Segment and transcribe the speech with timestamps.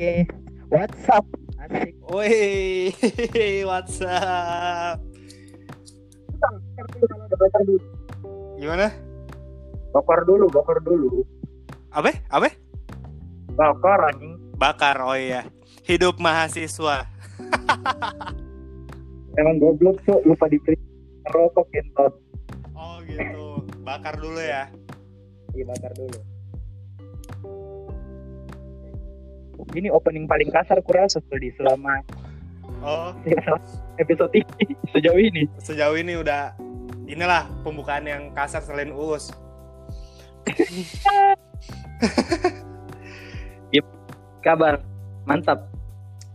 [0.00, 0.24] Oke.
[0.72, 1.24] WhatsApp.
[1.60, 1.92] Asik.
[2.08, 2.88] Woi,
[3.68, 4.96] WhatsApp.
[8.56, 8.88] Gimana?
[9.92, 11.20] Bakar dulu, bakar dulu.
[11.92, 12.16] Apa?
[12.32, 12.48] Apa?
[13.52, 14.40] Bakar anjing.
[14.56, 15.04] Bakar.
[15.04, 15.44] Oh iya.
[15.84, 17.04] Hidup mahasiswa.
[19.36, 20.80] Emang goblok tuh lupa diberi
[21.28, 22.16] rokok kentot.
[22.72, 23.68] Oh gitu.
[23.84, 24.64] Bakar dulu ya.
[25.52, 26.29] Iya bakar dulu.
[29.74, 32.00] Ini opening paling kasar kurasa tuh di selama
[32.80, 33.12] Oh,
[34.02, 35.44] episode ini sejauh ini.
[35.60, 36.56] sejauh ini udah
[37.04, 39.28] inilah pembukaan yang kasar selain Uus.
[44.40, 44.80] Kabar
[45.28, 45.68] mantap.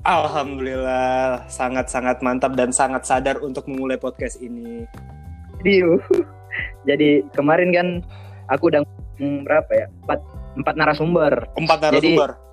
[0.05, 4.85] Alhamdulillah, sangat-sangat mantap dan sangat sadar untuk memulai podcast ini.
[5.65, 5.98] Diu.
[6.85, 7.87] Jadi kemarin kan
[8.53, 8.85] aku udah
[9.17, 9.89] hmm, berapa ya?
[10.05, 10.20] Empat,
[10.62, 11.34] empat narasumber.
[11.57, 12.45] Empat Jadi- narasumber.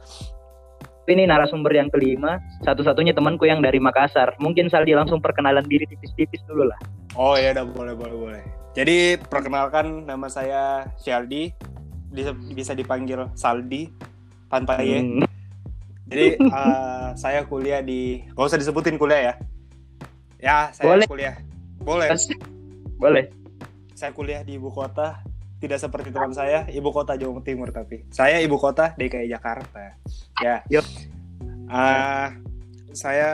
[1.02, 4.38] Ini narasumber yang kelima, satu-satunya temanku yang dari Makassar.
[4.38, 6.78] Mungkin Saldi langsung perkenalan diri tipis-tipis dulu lah.
[7.18, 8.42] Oh ya udah boleh boleh boleh.
[8.72, 11.52] Jadi perkenalkan nama saya Shaldi,
[12.54, 13.90] bisa, dipanggil Saldi
[14.46, 15.02] tanpa Y.
[15.02, 15.26] Hmm.
[16.06, 19.34] Jadi eh, saya kuliah di, gak usah disebutin kuliah ya.
[20.42, 21.06] Ya saya Boleh.
[21.06, 21.34] kuliah,
[21.82, 22.08] boleh.
[22.98, 23.24] Boleh.
[23.98, 25.22] Saya kuliah di ibu kota,
[25.62, 29.94] tidak seperti teman saya, ibu kota Jawa Timur tapi saya ibu kota DKI Jakarta.
[30.42, 30.58] Ya.
[30.66, 30.82] Yup.
[31.70, 32.28] Eh,
[32.90, 33.30] saya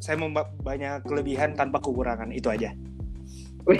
[0.00, 2.72] saya memba- banyak kelebihan tanpa kekurangan itu aja.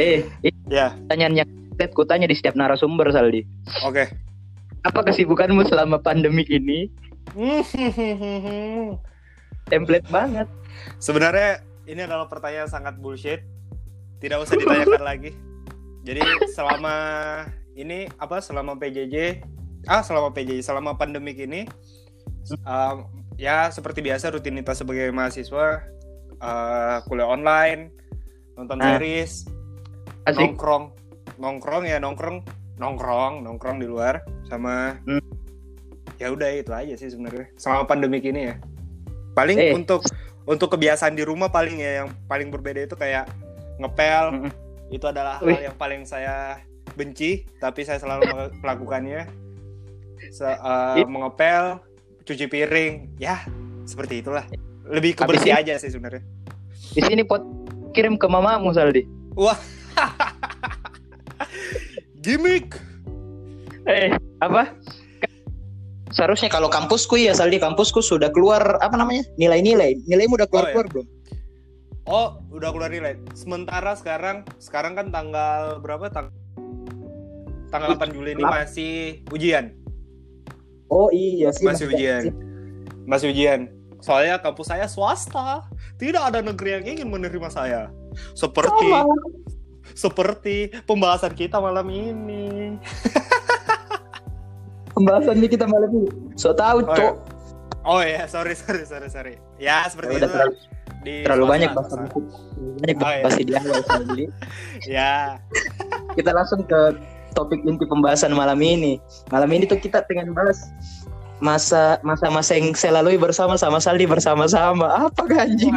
[0.00, 1.48] Eh, ini Ya, pertanyaan yang
[1.92, 3.44] ku tanya di setiap narasumber Saldi.
[3.84, 4.04] oke.
[4.80, 6.88] Apa kesibukanmu selama pandemi ini?
[9.70, 10.48] Template banget.
[10.96, 13.44] Sebenarnya ini adalah pertanyaan sangat bullshit.
[14.18, 15.30] Tidak usah ditanyakan lagi.
[16.02, 16.96] Jadi selama
[17.74, 19.44] ini apa selama PJJ
[19.86, 21.62] ah selama PJJ selama pandemik ini
[22.66, 23.06] um,
[23.38, 25.86] ya seperti biasa rutinitas sebagai mahasiswa
[26.42, 27.94] uh, kuliah online
[28.58, 28.98] nonton Ah.
[28.98, 29.46] series
[30.26, 30.42] Asik.
[30.42, 30.90] nongkrong
[31.38, 32.42] nongkrong ya nongkrong
[32.76, 35.22] nongkrong nongkrong di luar sama Hmm.
[36.18, 38.54] ya udah itu aja sih sebenarnya selama pandemik ini ya
[39.38, 39.70] paling Eh.
[39.70, 40.02] untuk
[40.50, 43.30] untuk kebiasaan di rumah paling ya yang paling berbeda itu kayak
[43.78, 44.50] ngepel Mm-mm.
[44.90, 45.54] itu adalah Wih.
[45.54, 46.58] hal yang paling saya
[46.94, 49.26] benci tapi saya selalu mel- melakukannya
[50.30, 50.60] Se-
[50.98, 51.06] Ih.
[51.06, 51.78] mengepel
[52.22, 53.38] cuci piring ya
[53.84, 54.44] seperti itulah
[54.84, 56.22] lebih ke Habis bersih ini- aja sih sebenarnya
[56.88, 57.42] Di sini pot
[57.90, 59.04] kirim ke mamamu Saldi.
[62.18, 62.74] gimmick
[63.84, 64.76] Eh, apa?
[66.12, 69.24] Seharusnya kalau kampusku ya Saldi kampusku sudah keluar apa namanya?
[69.40, 69.96] Nilai-nilai.
[70.04, 71.06] Nilaimu udah keluar-keluar belum?
[72.08, 73.20] Oh, udah keluar nilai.
[73.36, 76.08] Sementara sekarang, sekarang kan tanggal berapa?
[76.08, 76.32] Tang
[77.68, 79.76] tanggal 8 Juli ini masih ujian.
[80.88, 81.68] Oh iya sih.
[81.68, 82.32] Masih ujian.
[83.04, 83.68] Masih ujian.
[84.00, 85.68] Soalnya kampus saya swasta.
[86.00, 87.92] Tidak ada negeri yang ingin menerima saya.
[88.32, 88.88] Seperti
[89.92, 90.56] seperti
[90.88, 92.80] pembahasan kita malam ini.
[94.96, 96.08] Pembahasannya kita malam ini.
[96.40, 97.14] So tahu, Oh, Cok.
[97.84, 99.34] Oh ya, sorry sorry sorry sorry.
[99.60, 100.34] Ya, seperti Udah itu.
[100.34, 100.54] terlalu,
[101.08, 101.96] Di terlalu banyak bahasa
[102.78, 103.22] banyak Oh, iya.
[103.24, 104.24] bahasa di awal Saldi.
[104.84, 105.14] Ya.
[106.12, 106.80] Kita langsung ke
[107.32, 109.00] topik inti pembahasan malam ini.
[109.28, 110.68] Malam ini tuh kita pengen bahas
[111.38, 115.08] masa masa-masa yang saya lalui bersama sama Saldi bersama-sama.
[115.08, 115.72] Apa ganjing?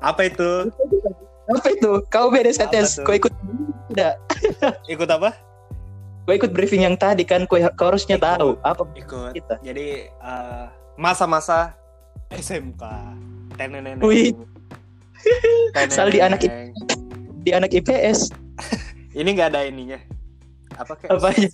[0.00, 0.50] Apa itu?
[1.48, 1.90] Apa itu?
[2.08, 2.96] Kau beda Apa tes.
[2.96, 3.04] tuh?
[3.04, 3.32] Kau ikut
[3.90, 4.14] tidak?
[4.86, 5.34] Ikut apa?
[6.22, 7.44] Kau ikut briefing yang tadi kan?
[7.44, 8.26] Kau, kau harusnya Ikut.
[8.28, 9.54] tahu apa ikut kita.
[9.60, 11.74] jadi eh, masa-masa
[12.30, 12.82] SMK
[13.56, 14.00] Teneneneng.
[14.00, 14.32] Wih.
[15.72, 15.90] Teneneneng.
[15.90, 16.40] Saldi anak
[17.42, 18.30] di anak IPS.
[19.18, 19.98] ini nggak ada ininya
[20.76, 21.48] apa kayak Apanya?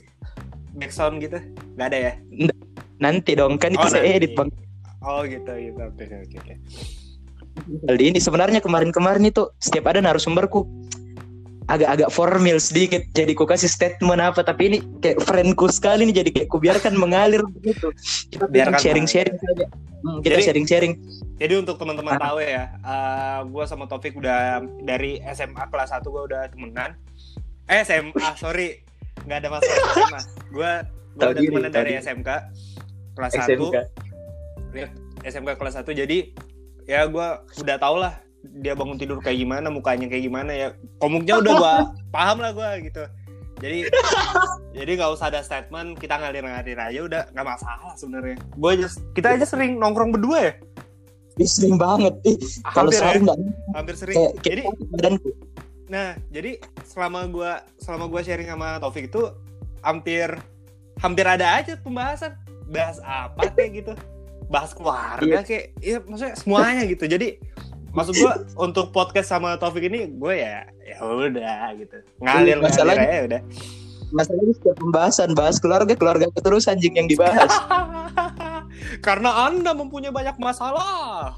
[0.78, 1.38] backsound gitu
[1.74, 2.12] nggak ada ya
[2.98, 4.18] Nanti dong kan itu Oh, saya nanti.
[4.18, 4.48] edit bang.
[5.02, 6.54] oh gitu gitu oke oke oke
[7.82, 10.66] Saldi ini sebenarnya kemarin-kemarin itu setiap ada narasumberku
[11.68, 13.04] agak-agak formal sedikit.
[13.12, 16.24] Jadi ku kasih statement apa tapi ini kayak friendku sekali nih.
[16.24, 17.92] Jadi kayak ku biarkan mengalir begitu.
[18.32, 19.66] Kita Biarkan sharing-sharing saja.
[19.98, 20.92] Hmm, kita Jadi- sharing-sharing.
[21.38, 22.22] Jadi untuk teman-teman Ah.
[22.24, 22.64] tahu ya
[23.44, 26.96] gue sama Taufik udah dari SMA kelas 1 gue udah temenan.
[27.66, 28.82] Eh SMA sorry.
[29.22, 30.72] Nggak ada masalah SMA gue
[31.14, 32.00] gue udah diri, temenan dari diri.
[32.00, 32.28] SMK
[33.12, 33.76] kelas 1 SMK.
[35.20, 36.18] SMK kelas 1 jadi
[36.84, 37.26] ya gue
[37.58, 40.68] udah tau lah dia bangun tidur kayak gimana mukanya kayak gimana ya.
[41.02, 41.74] Komuknya udah gue
[42.14, 43.04] paham lah gue gitu.
[43.58, 43.90] Jadi
[44.78, 48.38] jadi nggak usah ada statement kita ngalir-ngalir aja udah nggak masalah sebenarnya.
[48.54, 50.52] Gue aja kita aja sering nongkrong berdua ya?
[51.38, 52.14] Ih, sering banget.
[52.26, 52.38] Ih
[52.74, 53.34] kalau sehari ya
[53.74, 54.16] hampir sering.
[54.16, 54.62] Kayak, jadi
[54.94, 55.30] badanku.
[55.88, 59.22] nah jadi selama gue selama gue sharing sama Taufik itu
[59.80, 60.28] hampir
[61.02, 62.38] hampir ada aja pembahasan.
[62.70, 63.92] Bahas apa kayak gitu.
[64.46, 67.10] Bahas keluarga kayak ya maksudnya semuanya gitu.
[67.10, 67.42] Jadi
[67.90, 73.08] maksud gue untuk podcast sama Taufik ini gue ya ya udah gitu ngalir ngalir Masalahnya-
[73.08, 73.42] aja udah
[74.08, 77.52] Masalahnya setiap pembahasan bahas keluarga keluarga terus anjing yang dibahas.
[79.06, 81.36] karena anda mempunyai banyak masalah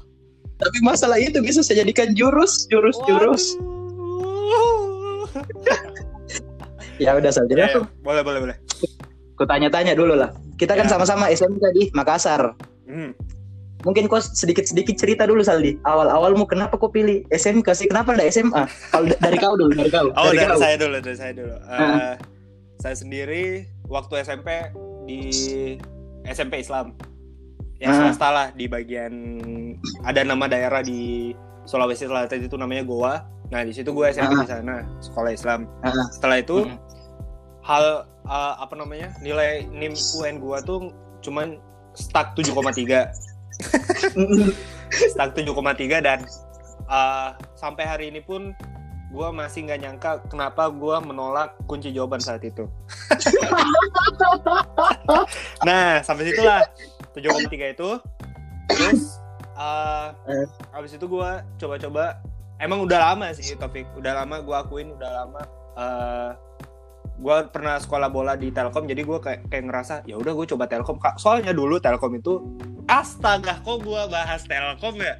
[0.55, 3.59] Tapi masalah itu bisa saya jadikan jurus, jurus, jurus.
[3.59, 5.27] Waduh.
[6.95, 7.49] Ya udah saja.
[7.49, 8.55] Ya, ya, boleh boleh boleh
[9.33, 10.29] aku tanya-tanya dulu lah.
[10.53, 10.91] Kita kan Ya.
[10.93, 12.53] sama-sama SMK di Makassar.
[12.85, 13.17] Hmm.
[13.81, 15.73] Mungkin kau sedikit-sedikit cerita dulu Saldi.
[15.81, 17.87] Awal-awalmu kenapa kau pilih SMK sih?
[17.87, 18.63] Kenapa enggak SMA?
[18.89, 20.07] Kalau dari kau dulu, dari kau.
[20.11, 20.57] Oh dari, kau.
[20.57, 21.55] saya dulu, dari saya dulu.
[21.59, 22.13] Heeh.
[22.77, 23.43] saya sendiri
[23.85, 24.49] waktu SMP
[25.03, 25.19] di
[26.23, 26.97] SMP Islam,
[27.77, 27.95] ya Ah.
[27.95, 29.13] swasta lah di bagian
[30.01, 31.29] ada nama daerah di
[31.63, 33.21] Sulawesi Selatan itu namanya Goa.
[33.47, 34.41] Nah di situ gue SMP Ah.
[34.41, 35.69] di sana sekolah Islam.
[35.81, 35.93] Ah.
[36.09, 36.77] Setelah itu Mm.
[37.61, 37.85] hal
[38.23, 40.89] eh, apa namanya nilai nim UN gue tuh
[41.21, 41.61] cuman
[41.93, 43.13] stuck 7,3
[45.11, 46.19] stuck 7,3 dan
[46.89, 48.51] uh, sampai hari ini pun
[49.11, 52.63] gue masih nggak nyangka kenapa gue menolak kunci jawaban saat itu.
[55.67, 56.63] nah sampai situlah
[57.11, 57.89] 7,3 itu
[58.71, 59.19] terus
[59.59, 60.47] uh, Eh.
[60.71, 61.29] habis itu gue
[61.59, 62.23] coba-coba
[62.61, 65.41] emang udah lama sih topik udah lama gue akuin udah lama
[65.75, 66.31] uh,
[67.21, 70.65] gue pernah sekolah bola di Telkom jadi gue kayak kayak ngerasa ya udah gue coba
[70.65, 72.41] Telkom soalnya dulu Telkom itu
[72.91, 75.15] astaga kok gue bahas Telkom ya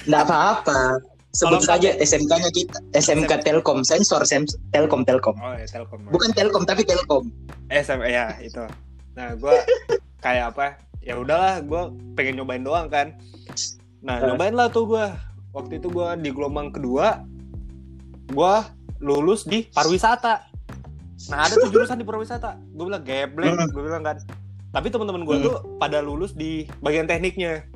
[0.00, 0.80] Enggak apa-apa.
[1.30, 5.36] Sebut Kalau saja SMK-nya kita, SMK Telkom, sensor sem Telkom Telkom.
[5.36, 7.30] oh ya Telkom Bukan Telkom tapi Telkom.
[7.68, 8.64] SM ya itu
[9.10, 9.54] nah gue
[10.24, 10.66] kayak apa
[11.00, 11.82] ya udahlah gue
[12.14, 13.14] pengen nyobain doang kan
[14.00, 14.26] nah Eh.
[14.26, 15.04] nyobain lah tuh gue
[15.50, 17.22] waktu itu gue di gelombang kedua
[18.26, 18.54] gue
[18.98, 20.46] lulus di pariwisata
[21.26, 23.68] nah ada tuh jurusan di pariwisata gue bilang geblek Hmm.
[23.68, 24.16] gue bilang kan
[24.70, 25.44] tapi teman-teman gue Hmm.
[25.44, 27.66] tuh pada lulus di bagian tekniknya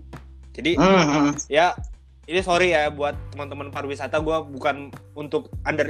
[0.50, 1.30] jadi Hmm, hmm.
[1.46, 1.74] ya
[2.24, 5.84] ini sorry ya buat teman-teman pariwisata gue bukan untuk under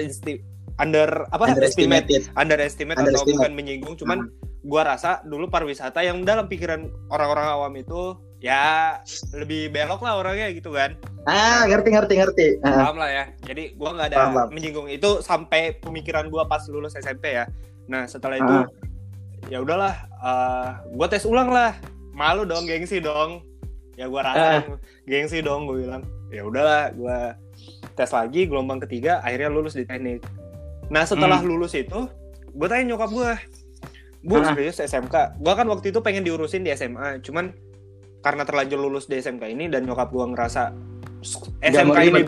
[0.75, 2.23] under apa estimate Underestimated.
[2.35, 3.37] underestimate atau Underestimate.
[3.37, 4.19] bukan menyinggung cuman
[4.65, 8.99] gua rasa dulu pariwisata yang dalam pikiran orang-orang awam itu ya
[9.31, 12.47] lebih belok lah orangnya gitu kan Ah, ngerti ngerti ngerti.
[12.61, 14.49] Ah, paham lah ya jadi gua nggak ada Paham, paham.
[14.50, 17.45] menyinggung itu sampai pemikiran gua pas lulus SMP ya
[17.85, 18.67] nah setelah itu Ah.
[19.46, 21.76] Ya udahlah eh, gua tes ulang lah.
[22.11, 23.43] Malu dong gengsi dong.
[23.94, 24.64] Ya gua rasa
[25.05, 26.02] gengsi dong gue bilang.
[26.29, 27.38] Ya udahlah gua
[27.93, 30.23] tes lagi gelombang ketiga akhirnya lulus di teknik.
[30.87, 32.06] Nah setelah lulus itu
[32.50, 33.31] gue tanya nyokap gue
[34.23, 34.46] bu Ah.
[34.49, 37.50] serius SMK gue kan waktu itu pengen diurusin di SMA cuman
[38.20, 40.70] karena terlanjur lulus di SMK ini dan nyokap gue ngerasa
[41.61, 42.23] SMK ini.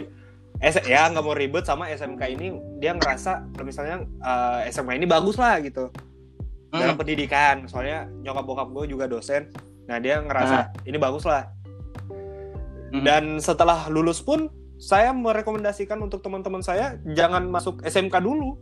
[0.59, 2.47] S- ya nggak mau ribet sama SMK ini
[2.77, 5.93] dia ngerasa misalnya eh, SMK ini bagus lah gitu
[6.73, 6.81] Hmm.
[6.83, 7.67] dalam pendidikan.
[7.71, 9.51] Soalnya nyokap bokap gue juga dosen.
[9.87, 11.47] Nah dia ngerasa ini bagus lah
[12.87, 13.03] Hmm.
[13.03, 14.47] dan setelah lulus pun
[14.79, 18.57] saya merekomendasikan untuk teman-teman saya jangan masuk SMK dulu.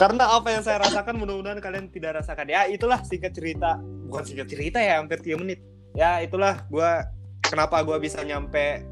[0.00, 2.48] Karena apa yang saya rasakan mudah-mudahan kalian tidak rasakan.
[2.48, 3.76] Ya itulah singkat cerita.
[4.08, 5.60] Bukan singkat cerita ya hampir 3 menit.
[5.92, 7.04] Ya itulah gua
[7.44, 8.82] kenapa gua bisa nyampe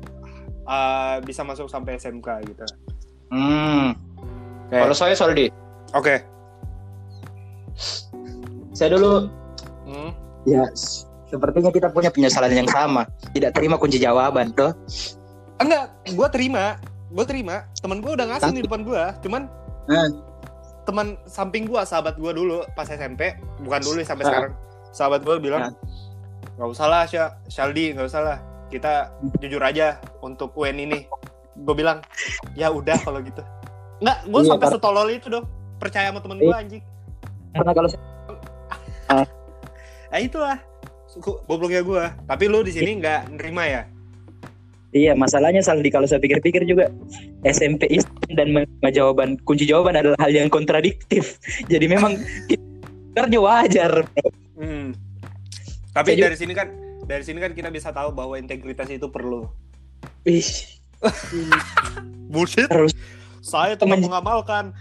[0.68, 2.64] uh, bisa masuk sampai SMK gitu.
[3.32, 3.96] Hmm.
[4.64, 4.76] Oke.
[4.76, 5.46] Kalau saya Soldi,
[5.92, 6.16] oke
[8.74, 9.30] saya dulu
[9.84, 10.10] Hmm.
[10.44, 10.64] ya
[11.28, 13.04] sepertinya kita punya penyesalan yang sama.
[13.30, 14.72] Tidak terima kunci jawaban, toh.
[15.54, 15.86] enggak
[16.18, 16.64] gua terima
[17.14, 19.46] gua terima teman gua udah ngasih di depan gua cuman
[19.86, 20.10] Hmm.
[20.82, 24.28] teman samping gua sahabat gua dulu pas SMP bukan dulu sampai Ah.
[24.34, 24.52] sekarang
[24.90, 25.72] sahabat gua bilang Ah.
[26.58, 31.06] nggak usah lah Sya, Shaldi nggak usah lah kita jujur aja untuk UN ini
[31.54, 32.02] gue bilang
[32.52, 33.38] ya udah kalau gitu
[34.04, 35.44] nggak gue Iya, sampai setolol itu dong
[35.80, 36.82] percaya sama temen gue anjing
[37.54, 38.02] Karena kalau saya,
[40.12, 40.58] ya itulah
[41.48, 43.82] gobloknya gue tapi lu di sini nggak nerima ya
[44.94, 46.90] iya masalahnya Saldi kalau saya pikir-pikir juga
[47.42, 48.48] SMP Islam dan
[48.90, 51.36] jawaban kunci jawaban adalah hal yang kontradiktif.
[51.72, 52.16] Jadi memang
[53.14, 53.92] kerja wajar.
[54.54, 54.94] Hmm.
[55.90, 56.68] tapi Saya juga- dari sini kan
[57.04, 59.50] dari sini kan kita bisa tahu bahwa integritas itu perlu
[60.24, 60.46] Ih,
[62.32, 62.94] bullshit Terus.
[63.44, 64.72] Saya telah Temen- mengamalkan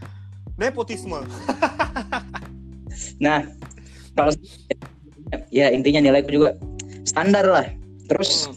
[0.56, 1.20] nepotisme
[3.20, 3.44] Nah,
[4.14, 4.32] kalau
[5.50, 6.50] ya intinya nilaiku juga
[7.04, 7.66] standar lah.
[8.08, 8.56] Terus Hmm.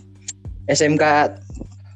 [0.68, 1.04] SMK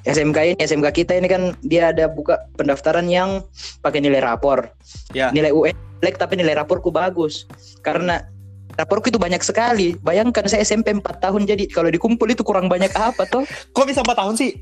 [0.01, 3.45] SMK ini SMK kita ini kan dia ada buka pendaftaran yang
[3.79, 4.73] pakai nilai rapor.
[5.13, 5.29] Ya.
[5.29, 7.45] Nilai UN jelek tapi nilai raporku bagus.
[7.85, 8.25] Karena
[8.73, 9.93] raporku itu banyak sekali.
[10.01, 13.45] Bayangkan saya SMP 4 tahun jadi kalau dikumpul itu kurang banyak apa toh?
[13.45, 14.57] kok bisa 4 tahun sih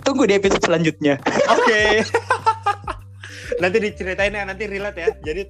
[0.00, 1.18] Tunggu di episode selanjutnya.
[1.48, 2.04] Oke.
[3.60, 5.44] nanti diceritain ya nanti relate ya jadi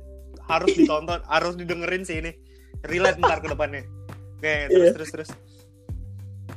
[0.51, 2.35] harus ditonton harus didengerin sih ini
[2.83, 3.87] relate ntar ke depannya
[4.35, 4.91] oke terus Iya.
[4.99, 5.29] terus terus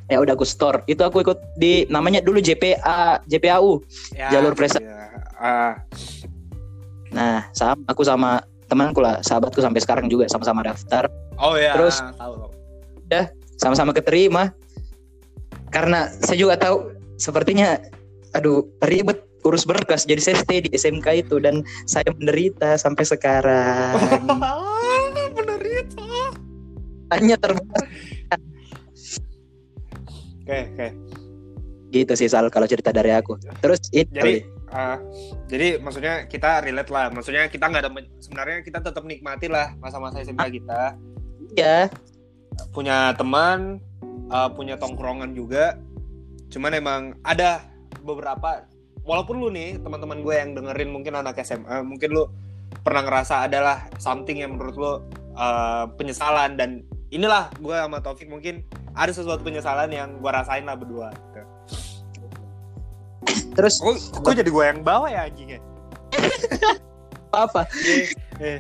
[0.10, 3.86] ya udah aku store itu aku ikut di namanya dulu JPA JPAU
[4.18, 4.82] ya, Jalur prestasi.
[4.82, 5.14] ya.
[5.38, 5.74] Ah,
[7.14, 11.06] nah sama aku sama temanku lah sahabatku sampai sekarang juga sama-sama daftar
[11.38, 12.52] oh ya Terus- tahu tahu.
[13.62, 14.50] sama-sama keterima
[15.70, 16.90] karena saya juga tahu
[17.24, 17.80] sepertinya
[18.36, 20.04] aduh ribet urus berkas.
[20.04, 23.96] Jadi saya stay di SMK itu dan saya menderita sampai sekarang.
[25.36, 26.04] Bener itu
[27.14, 27.88] hanya terbatas
[30.44, 30.88] oke oke.
[31.94, 33.38] Gitu sih Sal kalau cerita dari aku.
[33.62, 34.98] Terus jadi ah,
[35.46, 37.14] jadi maksudnya kita relate lah.
[37.14, 40.98] Maksudnya kita nggak ada sebenarnya kita tetap nikmati lah masa-masa SMK kita.
[41.54, 41.88] Ya
[42.74, 43.82] punya teman
[44.30, 45.78] uh, punya tongkrongan juga
[46.54, 47.66] cuman emang ada
[48.06, 48.70] beberapa
[49.02, 52.30] walaupun lu nih teman-teman gue yang dengerin mungkin anak SMA mungkin lu
[52.86, 54.92] pernah ngerasa adalah something yang menurut lu
[55.34, 58.62] uh, penyesalan dan inilah gue sama Taufik mungkin
[58.94, 61.42] ada sesuatu penyesalan yang gue rasain lah berdua gitu.
[63.58, 65.60] terus Kok, kok jadi gue yang bawa ya anjingnya?
[67.34, 68.06] apa Eh,
[68.42, 68.60] eh.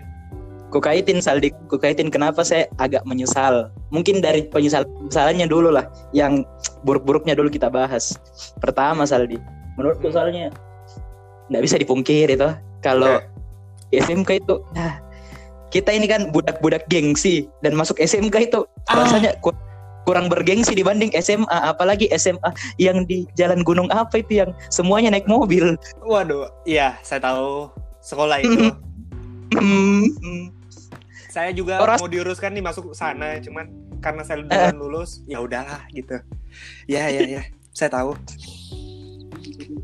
[0.73, 5.85] ku kaitin Saldi ku kaitin kenapa saya agak menyesal mungkin dari penyesal penyesalannya dulu lah
[6.17, 6.41] yang
[6.83, 8.15] buruk-buruknya dulu kita bahas
[8.59, 9.39] pertama Saldi
[9.75, 10.51] menurutku soalnya
[11.47, 12.49] nggak bisa dipungkiri itu
[12.79, 13.19] kalau
[13.89, 14.99] di SMK itu ah,
[15.69, 19.01] kita ini kan budak-budak gengsi dan masuk SMK itu Ah.
[19.01, 19.55] rasanya ku-
[20.03, 25.23] kurang bergengsi dibanding SMA apalagi SMA yang di Jalan Gunung apa itu yang semuanya naik
[25.25, 28.67] mobil Waduh, iya saya tahu sekolah itu.
[29.53, 30.43] Hmm, hmm.
[31.29, 33.69] saya juga Oras- mau diuruskan nih masuk sana, cuman
[34.03, 36.19] karena saya duluan lulus, ya udahlah gitu.
[36.85, 37.41] Ya ya ya,
[37.71, 38.13] saya tahu.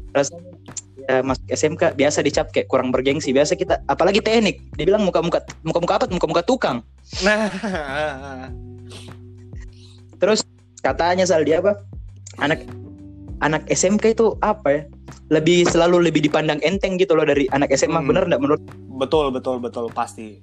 [0.09, 0.51] rasanya
[1.07, 3.31] ya masuk SMK biasa dicap kayak kurang bergengsi.
[3.31, 4.59] Biasa kita apalagi teknik.
[4.75, 6.05] Dibilang muka-muka muka-muka apa?
[6.11, 6.83] Muka-muka tukang.
[7.25, 7.49] Nah,
[10.21, 10.43] terus
[10.83, 11.79] katanya soal dia apa?
[12.41, 12.65] Anak
[13.39, 14.81] anak SMK itu apa ya?
[15.29, 18.09] Lebih selalu lebih dipandang enteng gitu loh dari anak SMA Hmm.
[18.09, 18.61] bener nggak menurut
[18.99, 19.85] betul betul betul.
[19.93, 20.41] Pasti.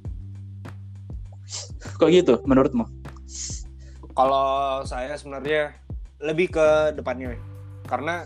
[1.97, 2.83] kok gitu menurutmu
[4.17, 5.77] Kalau saya sebenarnya
[6.25, 7.37] lebih ke depannya,
[7.85, 8.25] karena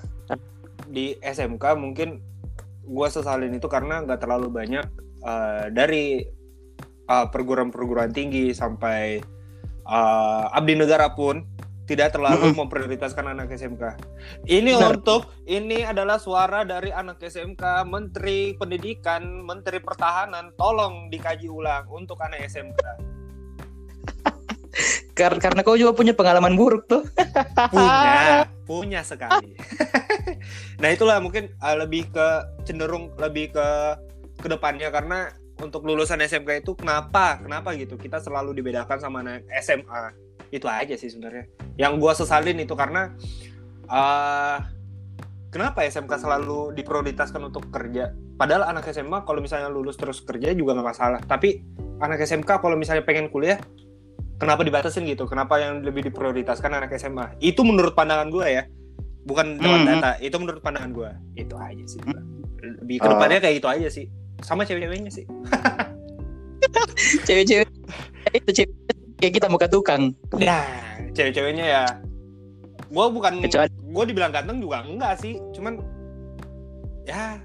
[0.87, 2.23] di SMK mungkin
[2.87, 4.87] gue sesalin itu karena nggak terlalu banyak
[5.27, 6.23] eh, dari
[7.07, 9.19] eh, perguruan-perguruan tinggi sampai
[9.83, 11.43] eh, abdi negara pun
[11.91, 13.99] tidak terlalu memprioritaskan anak SMK.
[14.47, 14.95] Ini Benar.
[14.95, 22.23] untuk ini adalah suara dari anak SMK, Menteri Pendidikan, Menteri Pertahanan, tolong dikaji ulang untuk
[22.23, 22.79] anak SMK.
[25.19, 27.03] Kar- karena kau juga punya pengalaman buruk tuh.
[27.75, 29.55] Punya punya sekali.
[30.81, 32.29] Nah itulah mungkin uh, lebih ke
[32.65, 33.67] cenderung lebih ke
[34.41, 35.29] ke depannya karena
[35.61, 38.00] untuk lulusan SMK itu kenapa kenapa gitu?
[38.00, 40.17] Kita selalu dibedakan sama anak SMA
[40.49, 41.45] itu aja sih sebenarnya.
[41.77, 43.12] Yang gua sesalin itu karena
[43.93, 44.65] uh,
[45.53, 48.17] kenapa SMK selalu diprioritaskan untuk kerja?
[48.41, 51.21] Padahal anak SMA kalau misalnya lulus terus kerja juga nggak masalah.
[51.21, 51.61] Tapi
[52.00, 53.61] anak SMK kalau misalnya pengen kuliah
[54.41, 55.29] kenapa dibatasin gitu?
[55.29, 57.37] Kenapa yang lebih diprioritaskan anak SMA?
[57.45, 58.65] Itu menurut pandangan gue ya,
[59.29, 59.89] bukan lewat Hmm.
[60.01, 60.11] data.
[60.19, 61.11] Itu menurut pandangan gue.
[61.37, 62.01] Itu aja sih.
[62.61, 64.09] Lebih ke depannya kayak gitu aja sih.
[64.41, 65.29] Sama cewek-ceweknya sih.
[67.29, 67.69] cewek-cewek
[68.37, 68.71] itu cewek
[69.21, 70.65] kayak kita muka tukang Nah,
[71.13, 71.85] cewek-ceweknya ya.
[72.91, 73.39] Gue bukan,
[73.71, 75.39] gue dibilang ganteng juga enggak sih.
[75.55, 75.79] Cuman,
[77.05, 77.39] ya.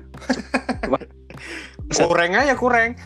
[2.08, 2.98] kurang aja kurang.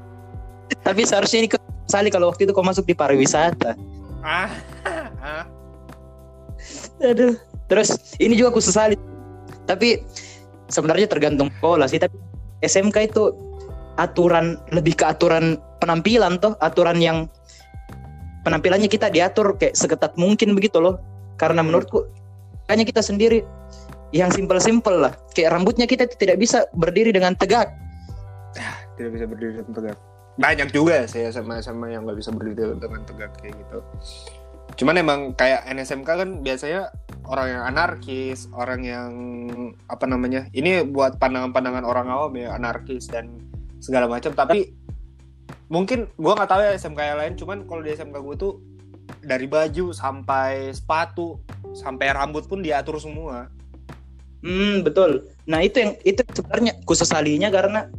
[0.86, 1.48] tapi seharusnya ini
[1.90, 3.74] Sali kalau waktu itu kau masuk di pariwisata
[4.20, 4.52] Ah,
[5.24, 5.44] ah.
[7.10, 7.36] Aduh.
[7.70, 8.98] Terus ini juga aku sesali.
[9.64, 10.02] Tapi
[10.68, 12.02] sebenarnya tergantung sekolah sih.
[12.02, 12.16] Tapi
[12.60, 13.32] SMK itu
[13.96, 17.30] aturan lebih ke aturan penampilan toh, aturan yang
[18.42, 20.98] penampilannya kita diatur kayak seketat mungkin begitu loh.
[21.40, 22.04] Karena menurutku
[22.68, 23.40] hanya kita sendiri
[24.12, 25.12] yang simpel-simpel lah.
[25.32, 27.70] Kayak rambutnya kita tidak bisa berdiri dengan tegak.
[29.00, 30.09] tidak bisa berdiri dengan tegak.
[30.38, 33.78] Banyak juga sih SMA-SMA yang nggak bisa berdiri dengan tegak kayak gitu.
[34.78, 36.94] Cuman emang kayak NSMK kan biasanya
[37.26, 39.10] orang yang anarkis, orang yang
[39.90, 40.46] apa namanya?
[40.54, 43.36] Ini buat pandangan-pandangan orang awam ya anarkis dan
[43.82, 44.32] segala macam.
[44.32, 44.70] Tapi
[45.68, 47.34] mungkin gua nggak tahu ya SMK yang lain.
[47.36, 48.54] Cuman kalau di SMK gue tuh
[49.20, 51.42] dari baju sampai sepatu
[51.74, 53.50] sampai rambut pun diatur semua.
[54.40, 55.28] Hmm, betul.
[55.44, 57.92] Nah, itu yang itu sebenarnya kusesalinya karena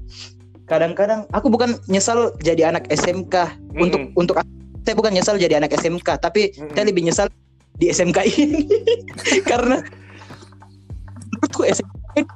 [0.72, 4.16] kadang-kadang aku bukan nyesal jadi anak SMK untuk Mm-mm.
[4.16, 4.40] untuk
[4.88, 6.72] saya bukan nyesal jadi anak SMK, tapi Mm-mm.
[6.72, 7.28] saya lebih nyesal
[7.76, 8.64] di SMK ini.
[9.44, 9.84] Karena
[11.36, 12.32] menurutku SMK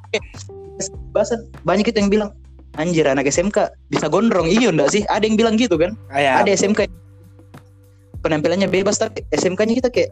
[1.15, 1.47] bahasan.
[1.63, 2.29] Banyak itu yang bilang
[2.75, 4.51] anjir anak SMK bisa gondrong.
[4.51, 5.07] Iya enggak sih?
[5.07, 5.95] Ada yang bilang gitu kan?
[6.11, 6.91] Ah, ya, ada SMK
[8.19, 10.11] penampilannya bebas tapi SMK-nya kita kayak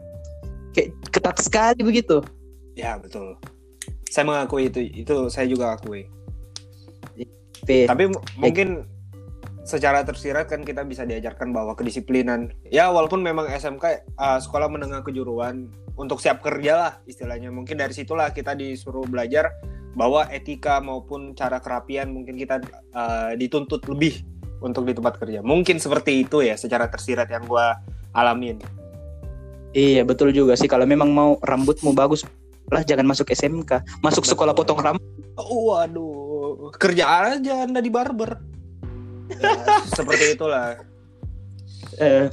[0.72, 2.24] kayak ketat sekali begitu.
[2.72, 3.36] Ya betul.
[4.08, 6.08] Saya mengakui itu, itu saya juga akui.
[7.64, 8.68] Tapi m- mungkin
[9.64, 12.52] secara tersirat kan kita bisa diajarkan bahwa kedisiplinan.
[12.68, 17.48] Ya walaupun memang SMK uh, sekolah menengah kejuruan untuk siap kerja lah istilahnya.
[17.48, 19.50] Mungkin dari situlah kita disuruh belajar
[19.96, 22.60] bahwa etika maupun cara kerapian mungkin kita
[22.92, 24.20] uh, dituntut lebih
[24.60, 25.40] untuk di tempat kerja.
[25.40, 27.80] Mungkin seperti itu ya secara tersirat yang gua
[28.14, 28.62] alamin.
[29.74, 32.22] iya betul juga sih kalau memang mau rambutmu bagus
[32.70, 34.70] lah jangan masuk SMK masuk sekolah Betul.
[34.70, 35.02] potong rambut
[35.34, 36.23] Waduh,
[36.74, 38.38] kerja aja anda di barber.
[39.30, 39.52] Ya,
[39.96, 40.76] seperti itulah.
[41.96, 42.26] eh,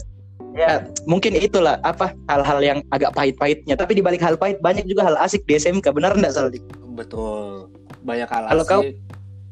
[0.52, 5.06] ya mungkin itulah apa hal-hal yang agak pahit-pahitnya tapi di balik hal pahit banyak juga
[5.06, 6.60] hal asik di SMK benar enggak Saldi
[6.92, 7.70] Betul.
[8.02, 8.98] Banyak hal Kalau kau- asik.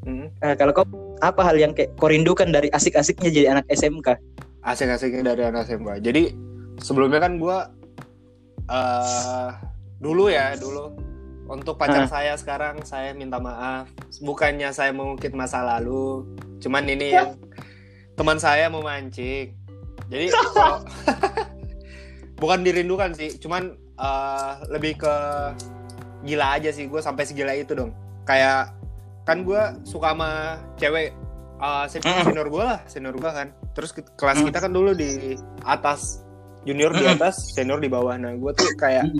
[0.01, 0.85] Hmm, Eh, kalau kau
[1.19, 4.17] apa hal yang kayak kau rindukan dari asik-asiknya jadi anak SMK
[4.59, 6.01] asik-asiknya dari anak SMK.
[6.01, 6.35] Jadi
[6.77, 7.69] sebelumnya kan gua
[8.67, 9.49] eh
[9.97, 10.91] dulu ya, dulu
[11.49, 13.89] untuk pacar saya sekarang saya minta maaf.
[14.21, 16.23] Bukannya saya mengungkit masa lalu,
[16.61, 17.33] cuman ini yang
[18.13, 19.57] teman saya mau mancing.
[20.07, 20.85] Jadi kalau-
[22.37, 25.15] bukan dirindukan sih, cuman eh, lebih ke
[26.23, 27.91] gila aja sih gue sampai segila itu dong.
[28.23, 28.77] Kayak
[29.25, 30.29] kan gue suka sama
[30.75, 31.11] cewek
[31.59, 32.23] Mm.
[32.23, 33.51] senior gue lah, senior gue kan.
[33.75, 34.45] Terus ke- kelas Mm.
[34.47, 36.23] kita kan dulu di atas,
[36.63, 38.15] junior di atas, senior di bawah.
[38.15, 39.11] Nah gue tuh kayak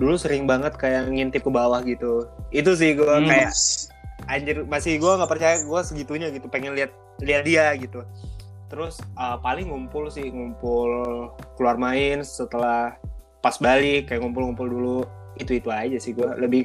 [0.00, 2.24] dulu sering banget kayak ngintip ke bawah gitu.
[2.48, 3.28] Itu sih gue Hmm.
[3.28, 3.52] kayak
[4.28, 6.90] anjir masih gue nggak percaya gue segitunya gitu pengen lihat
[7.20, 8.00] lihat dia gitu.
[8.72, 10.88] Terus uh, paling ngumpul sih ngumpul
[11.60, 12.96] keluar main setelah
[13.44, 14.98] pas balik kayak ngumpul-ngumpul dulu.
[15.36, 16.64] Itu itu aja sih gue lebih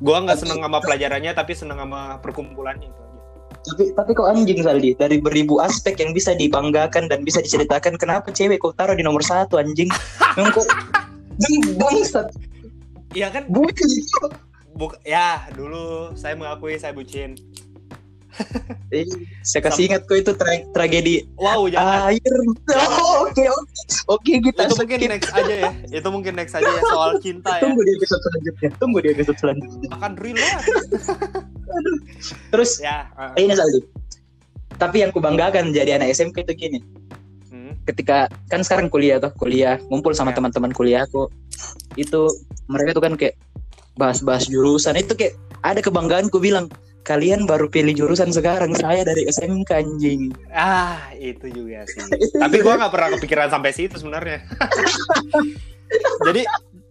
[0.00, 3.20] gue nggak seneng sama pelajarannya tapi seneng sama perkumpulannya itu aja.
[3.62, 4.90] Tapi tapi kok anjing Saldi?
[4.98, 9.22] Dari beribu aspek yang bisa dibanggakan dan bisa diceritakan kenapa cewek kau taruh di nomor
[9.22, 9.86] satu anjing?
[10.34, 10.66] Kok
[11.78, 12.28] bangsat.
[13.12, 13.44] Iya kan?
[13.48, 13.88] Bukan
[14.72, 17.36] buk ya dulu saya mengakui saya bucin.
[18.88, 19.04] Eh,
[19.44, 21.28] saya kasih ingat kok itu tra- tragedi.
[21.36, 22.08] Wow jangan.
[22.08, 22.32] Air.
[22.72, 23.72] Oh, oke oke.
[24.08, 25.70] Oke kita itu mungkin next aja ya.
[25.92, 27.68] Itu mungkin next aja ya soal cinta ya.
[27.68, 28.70] Tunggu di episode selanjutnya.
[28.80, 29.88] Tunggu di episode selanjutnya.
[29.92, 30.64] Akan relate
[32.52, 33.80] terus ya uh, ini Saldi
[34.80, 36.78] tapi yang kubanggakan jadi anak SMK itu gini.
[37.82, 40.38] Ketika kan sekarang kuliah tuh kuliah ngumpul sama Ya.
[40.38, 41.26] teman-teman kuliahku
[41.98, 42.20] itu
[42.66, 43.34] mereka tuh kan kayak
[43.94, 46.70] bahas-bahas jurusan itu kayak ada kebanggaan ku bilang
[47.02, 52.06] kalian baru pilih jurusan sekarang saya dari SMK anjing Ah, itu juga sih.
[52.42, 54.46] Tapi gua nggak pernah kepikiran sampai situ sebenarnya.
[56.26, 56.42] jadi,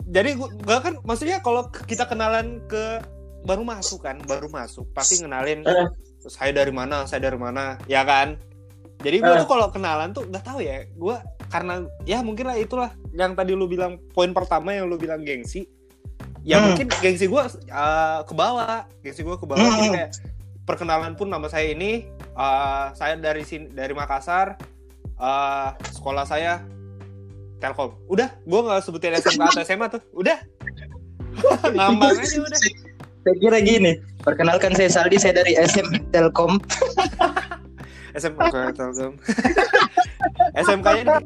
[0.06, 3.00] jadi gua, gua kan, maksudnya kalau kita kenalan ke
[3.48, 5.88] baru masuk kan, baru masuk, pasti ngenalin Eh.
[6.28, 8.36] saya dari mana, saya dari mana, ya kan?
[9.02, 9.40] Jadi gua Eh.
[9.42, 13.52] tuh kalau kenalan tuh nggak tahu ya, gua karena ya mungkin lah itulah yang tadi
[13.52, 15.66] lu bilang poin pertama yang lu bilang gengsi.
[16.42, 16.74] Ya Hmm.
[16.74, 19.78] mungkin gengsi gua uh, ke bawah, gengsi gua ke bawah Hmm.
[19.78, 20.12] jadi kayak
[20.62, 24.56] perkenalan pun nama saya ini uh, saya dari sini dari Makassar
[25.18, 26.62] uh, sekolah saya
[27.58, 30.38] Telkom udah gue nggak sebutin SMK atau SMA tuh udah
[31.76, 32.60] ngambang aja udah
[33.22, 36.58] saya kira gini perkenalkan saya Saldi saya dari SM Telkom
[38.18, 38.42] SMK
[38.76, 39.14] Telkom.
[40.58, 41.26] SMK nya nih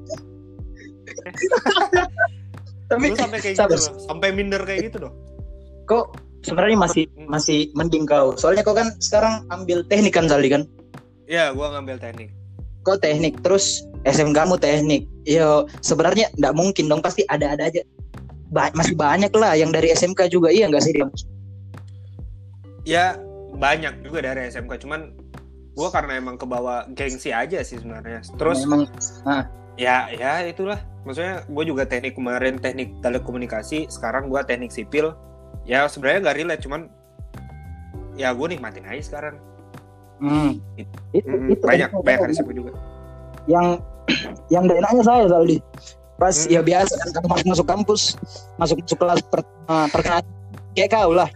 [2.85, 3.77] tapi lu sampai kayak sabar.
[3.77, 3.97] gitu loh.
[4.05, 5.13] Sampai minder kayak gitu loh
[5.85, 8.33] kok sebenarnya masih masih mending kau?
[8.37, 10.65] Soalnya kau kan sekarang ambil teknik kan Saldi kan?
[11.25, 12.29] Ya gue ngambil teknik.
[12.85, 15.09] Kau teknik terus SMK kamu teknik.
[15.25, 17.01] Yo sebenarnya nggak mungkin dong.
[17.01, 17.81] Pasti ada-ada aja.
[18.53, 20.53] Ba- masih banyak lah yang dari SMK juga.
[20.53, 21.05] Iya nggak sih dia
[22.85, 23.17] ya
[23.57, 25.09] banyak juga dari SMK cuman
[25.75, 28.23] gue karena emang kebawa gengsi aja sih sebenarnya.
[28.39, 28.87] Terus memang
[29.75, 30.79] ya ya itulah.
[31.03, 35.13] Maksudnya gue juga teknik kemarin teknik telekomunikasi sekarang gue teknik sipil.
[35.67, 36.87] Ya sebenarnya nggak relate cuman
[38.15, 39.35] ya gue nikmatin aja sekarang.
[40.15, 42.71] Hmm, itu, Mm-mm, itu banyak kan banyak sipil juga.
[43.51, 43.83] Yang
[44.47, 45.59] yang gak enaknya saya Saldi
[46.15, 46.47] pas Hmm.
[46.47, 48.01] ya biasa kan kamu masuk masuk kampus
[48.55, 50.23] masuk masuk kelas per, uh, perkenalan
[50.71, 51.27] kayak kau lah.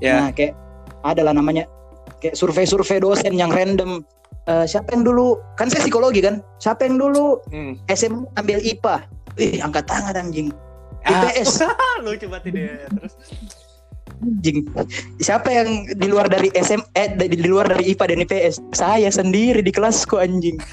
[0.00, 0.24] Ya.
[0.24, 0.56] Nah kayak
[1.04, 1.68] adalah namanya
[2.20, 4.02] kayak survei-survei dosen yang random.
[4.48, 6.40] Eh, siapa yang dulu kan saya psikologi kan?
[6.56, 7.84] Siapa yang dulu hmm.
[7.92, 9.04] SM ambil IPA
[9.38, 10.50] Ih, angkat tangan anjing.
[11.06, 11.62] Ah, IPS
[12.04, 13.14] lucu banget ini terus.
[14.18, 14.66] Anjing.
[15.22, 19.08] Siapa yang di luar dari SM eh di, di luar dari IPA dan IPS saya
[19.14, 20.58] sendiri di kelasku anjing.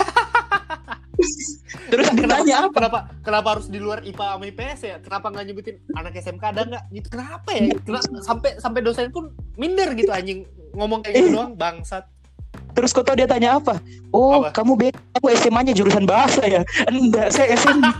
[1.85, 2.75] Terus ditanya apa?
[2.75, 4.95] Kenapa kenapa harus di luar IPA sama IPS ya?
[4.99, 6.83] Kenapa nggak nyebutin anak SMK ada nggak?
[6.91, 7.71] Gitu kenapa ya?
[7.85, 12.03] Kenapa- sampai sampai dosen pun minder gitu anjing ngomong kayak gitu doang bangsat
[12.75, 13.79] Terus kau tahu dia tanya apa?
[14.11, 14.51] Oh, Apa?
[14.51, 14.99] kamu beda.
[15.15, 16.59] Aku SMA-nya jurusan bahasa ya?
[16.91, 17.87] Enggak, saya SMA.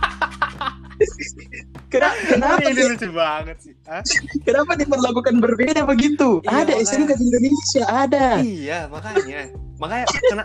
[1.92, 3.72] kenapa, kenapa, ini lucu banget sih.
[3.88, 4.04] Hah?
[4.44, 6.44] kenapa diperlakukan berbeda begitu?
[6.44, 6.92] Iya, ada makanya.
[6.92, 8.26] SMK di Indonesia, ada.
[8.44, 9.40] Iya, makanya.
[9.80, 10.44] Makanya kena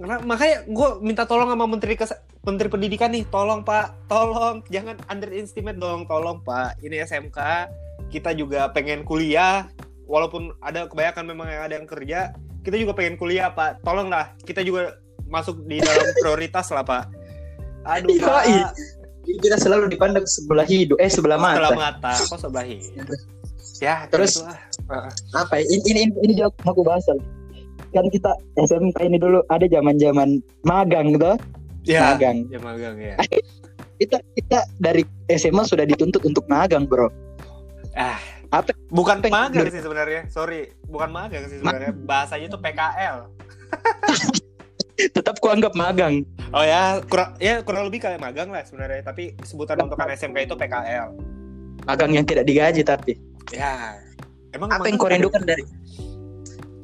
[0.00, 4.96] karena makanya gue minta tolong sama menteri kes menteri pendidikan nih tolong pak tolong jangan
[5.12, 7.36] underestimate dong tolong pak ini SMK
[8.08, 9.68] kita juga pengen kuliah
[10.10, 14.34] walaupun ada kebanyakan memang yang ada yang kerja kita juga pengen kuliah pak tolong lah
[14.42, 14.98] kita juga
[15.30, 17.06] masuk di dalam prioritas lah pak
[17.86, 18.66] aduh Iya, pak iya.
[19.20, 22.10] Kita selalu dipandang sebelah hidup, eh sebelah sebelah mata.
[22.10, 23.06] mata kok sebelah hidung
[23.78, 24.58] ya Terus- lah.
[25.38, 25.62] Apa?
[25.62, 25.64] ya?
[25.70, 27.06] Ini ini ini, jawab aku bahas.
[27.94, 31.38] Kan kita SMK ini dulu ada zaman-zaman magang gitu,
[31.86, 32.42] ya magang.
[32.50, 33.14] ya magang ya
[33.98, 37.06] Kita kita dari SMA sudah dituntut untuk magang, Bro.
[37.94, 38.18] ah
[38.50, 38.74] Apa?
[38.88, 43.16] bukan yang- magang sih sebenarnya sorry bukan magang sih sebenarnya bahasanya itu PKL
[45.00, 46.20] Tetap kuanggap magang.
[46.50, 50.44] oh ya kurang ya kurang lebih kayak magang lah sebenarnya tapi sebutan untuk anak SMK
[50.44, 51.08] itu PKL
[51.80, 53.16] Magang yang tidak digaji tapi.
[53.48, 53.96] ya
[54.52, 55.64] emang Apa yang kau rindukan dari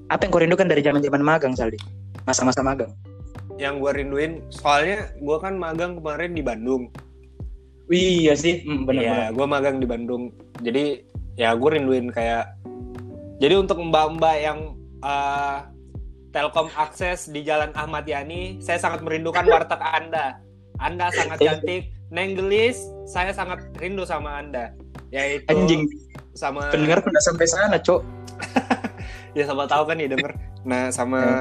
[0.09, 1.77] Apa yang kau rindukan dari zaman-zaman magang, Saldi?
[2.25, 2.89] Masa-masa magang.
[3.57, 6.89] yang gue rinduin soalnya gue kan magang kemarin di Bandung
[7.87, 10.35] Iya sih, hmm, Iya, gue magang di Bandung.
[10.59, 12.57] Jadi ya gue rinduin kayak
[13.37, 14.59] jadi untuk mbak-mbak yang
[15.05, 15.59] eh,
[16.33, 20.37] Telkom akses di Jalan Ahmad Yani, saya sangat merindukan warteg Anda.
[20.77, 21.89] Anda sangat cantik.
[22.13, 22.77] Neng Gelis,
[23.09, 24.77] saya sangat rindu sama Anda.
[25.09, 25.89] Yaitu Anjing,
[26.37, 28.01] sama pendengar udah sampai sana, Cok.
[29.39, 30.33] ya sama tahu kan nih denger.
[30.69, 31.41] Nah, sama Ya.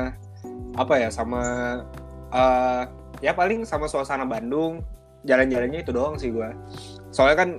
[0.79, 1.09] apa ya?
[1.11, 1.41] Sama
[2.31, 2.83] eh
[3.19, 4.79] ya paling sama suasana Bandung.
[5.27, 6.55] Jalan-jalannya itu doang sih gua.
[7.15, 7.49] Soalnya kan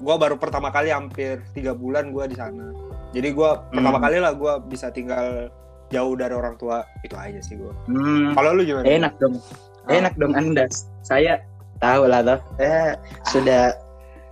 [0.00, 2.72] gua baru pertama kali hampir tiga bulan gua di sana.
[3.12, 4.04] Jadi gua pertama Hmm.
[4.08, 5.52] kali lah gua bisa tinggal
[5.86, 6.80] jauh dari orang tua.
[7.04, 7.76] Itu aja sih gua.
[7.84, 8.88] Hmm, Kalau lu gimana?
[8.88, 9.36] enak dong.
[9.84, 9.92] Ah.
[9.92, 10.64] Enak dong Anda.
[11.04, 11.44] Saya
[11.76, 12.40] tahu lah toh.
[12.56, 12.96] Eh,
[13.28, 13.76] sudah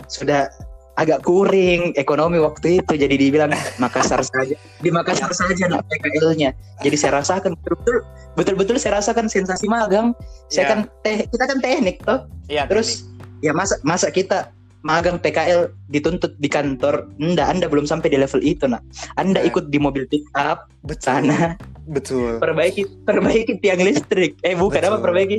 [0.07, 0.49] sudah
[0.93, 4.57] agak kuring ekonomi waktu itu jadi dibilang Makassar saja.
[4.79, 6.51] Di Makassar saja nak PKL-nya.
[6.81, 8.01] Jadi saya rasakan betul-betul
[8.33, 10.17] betul-betul saya rasakan sensasi magang.
[10.47, 10.71] Saya Iya.
[10.71, 12.25] kan teh kita kan teknik toh.
[12.47, 13.05] Iya, Terus
[13.39, 14.49] ya masa masa kita
[14.81, 17.09] magang PKL dituntut di kantor.
[17.17, 18.81] Anda Anda belum sampai di level itu nak.
[19.15, 19.47] Anda Nah.
[19.47, 21.01] ikut di mobil pick up betul.
[21.01, 22.37] sana Betul.
[22.37, 24.37] perbaiki perbaiki tiang listrik.
[24.41, 24.89] Eh bukan Betul.
[24.89, 25.37] apa perbaiki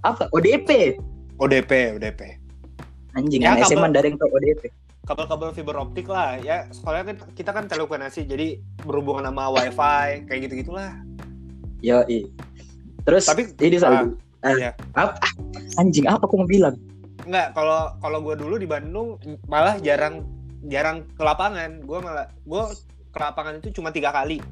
[0.00, 0.96] apa ODP.
[1.40, 2.20] ODP, ODP.
[3.16, 4.68] Anjing Ya, anak SMA ada yang ODP.
[5.08, 6.68] Kabel-kabel fiber optik lah ya.
[6.70, 10.92] Soalnya kan kita kan telekomunikasi jadi berhubungan sama wifi kayak gitu-gitulah.
[11.80, 12.04] Yo,
[13.08, 14.12] Terus Tapi- ini Saldi.
[14.40, 14.72] Ah, iya.
[14.96, 15.20] apa?
[15.20, 15.32] ah,
[15.76, 16.76] Anjing apa aku mau bilang?
[17.30, 19.14] Enggak, kalau kalau gue dulu di Bandung
[19.46, 20.26] malah jarang
[20.66, 21.78] jarang ke lapangan.
[21.86, 22.62] Gue malah gue
[23.14, 24.42] ke lapangan itu cuma tiga kali.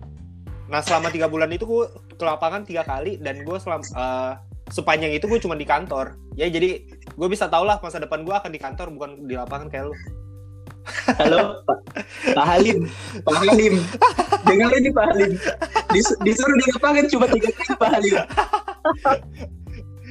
[0.71, 4.33] Nah selama tiga bulan itu gue ke lapangan tiga kali dan gue selama eh,
[4.71, 6.15] sepanjang itu gue cuma di kantor.
[6.39, 6.87] Ya jadi
[7.19, 9.95] gue bisa tau lah masa depan gue akan di kantor bukan di lapangan kayak lu.
[11.19, 11.79] Halo Pak
[12.39, 12.87] Pak Halim.
[13.27, 13.75] Pak Halim.
[14.47, 15.35] Dengar ini Pak Halim.
[15.91, 18.17] Dis- disuruh di lapangan cuma tiga kali Pak Halim.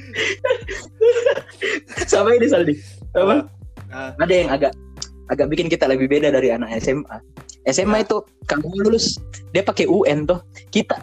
[2.10, 2.74] Sama ini Saldi.
[3.12, 3.46] Apa?
[3.88, 4.72] Ah, Ada yang agak
[5.28, 7.16] agak bikin kita lebih beda dari anak SMA.
[7.66, 9.16] SMA itu kamu lulus
[9.50, 10.40] dia pakai UN tuh.
[10.68, 11.00] Kita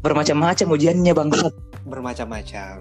[0.00, 1.52] bermacam-macam ujiannya bangsat.
[1.84, 2.80] bermacam-macam.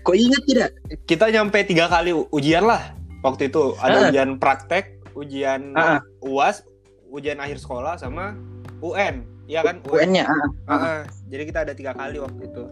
[0.00, 0.68] Kok ingat tidak?
[1.04, 3.72] Kita nyampe tiga kali ujian lah waktu itu.
[3.76, 4.02] Ada Ah.
[4.08, 5.98] ujian praktek, ujian Ah, ah.
[6.20, 6.60] UAS,
[7.08, 8.36] ujian akhir sekolah sama
[8.78, 9.24] UN.
[9.46, 9.76] Iya kan?
[9.82, 10.12] UN.
[10.12, 10.24] UN-nya.
[10.24, 10.48] ah, ah.
[10.66, 10.98] Ah, ah.
[11.26, 12.64] Jadi kita ada tiga kali waktu itu.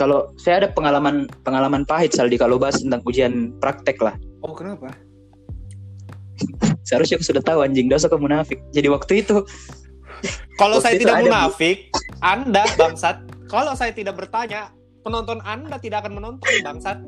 [0.00, 4.16] Kalau saya ada pengalaman pengalaman pahit Saldi kalau bahas tentang ujian praktek lah.
[4.40, 4.88] Oh kenapa?
[6.88, 8.64] Seharusnya aku sudah tahu anjing dosa kamu munafik.
[8.72, 9.44] Jadi waktu itu
[10.56, 11.28] Kalau Waktu saya itu tidak ada, Bu.
[11.32, 11.78] munafik,
[12.20, 13.16] Anda bangsat.
[13.48, 14.68] Kalau saya tidak bertanya,
[15.00, 17.00] penonton Anda tidak akan menonton bangsat.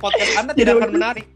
[0.00, 1.26] Podcast Anda Jadi tidak akan waktu- menarik.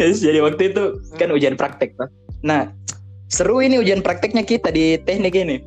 [0.24, 0.82] jadi waktu itu
[1.16, 2.08] kan ujian praktek Pak.
[2.44, 2.68] Nah,
[3.32, 5.64] seru ini ujian prakteknya kita di teknik ini.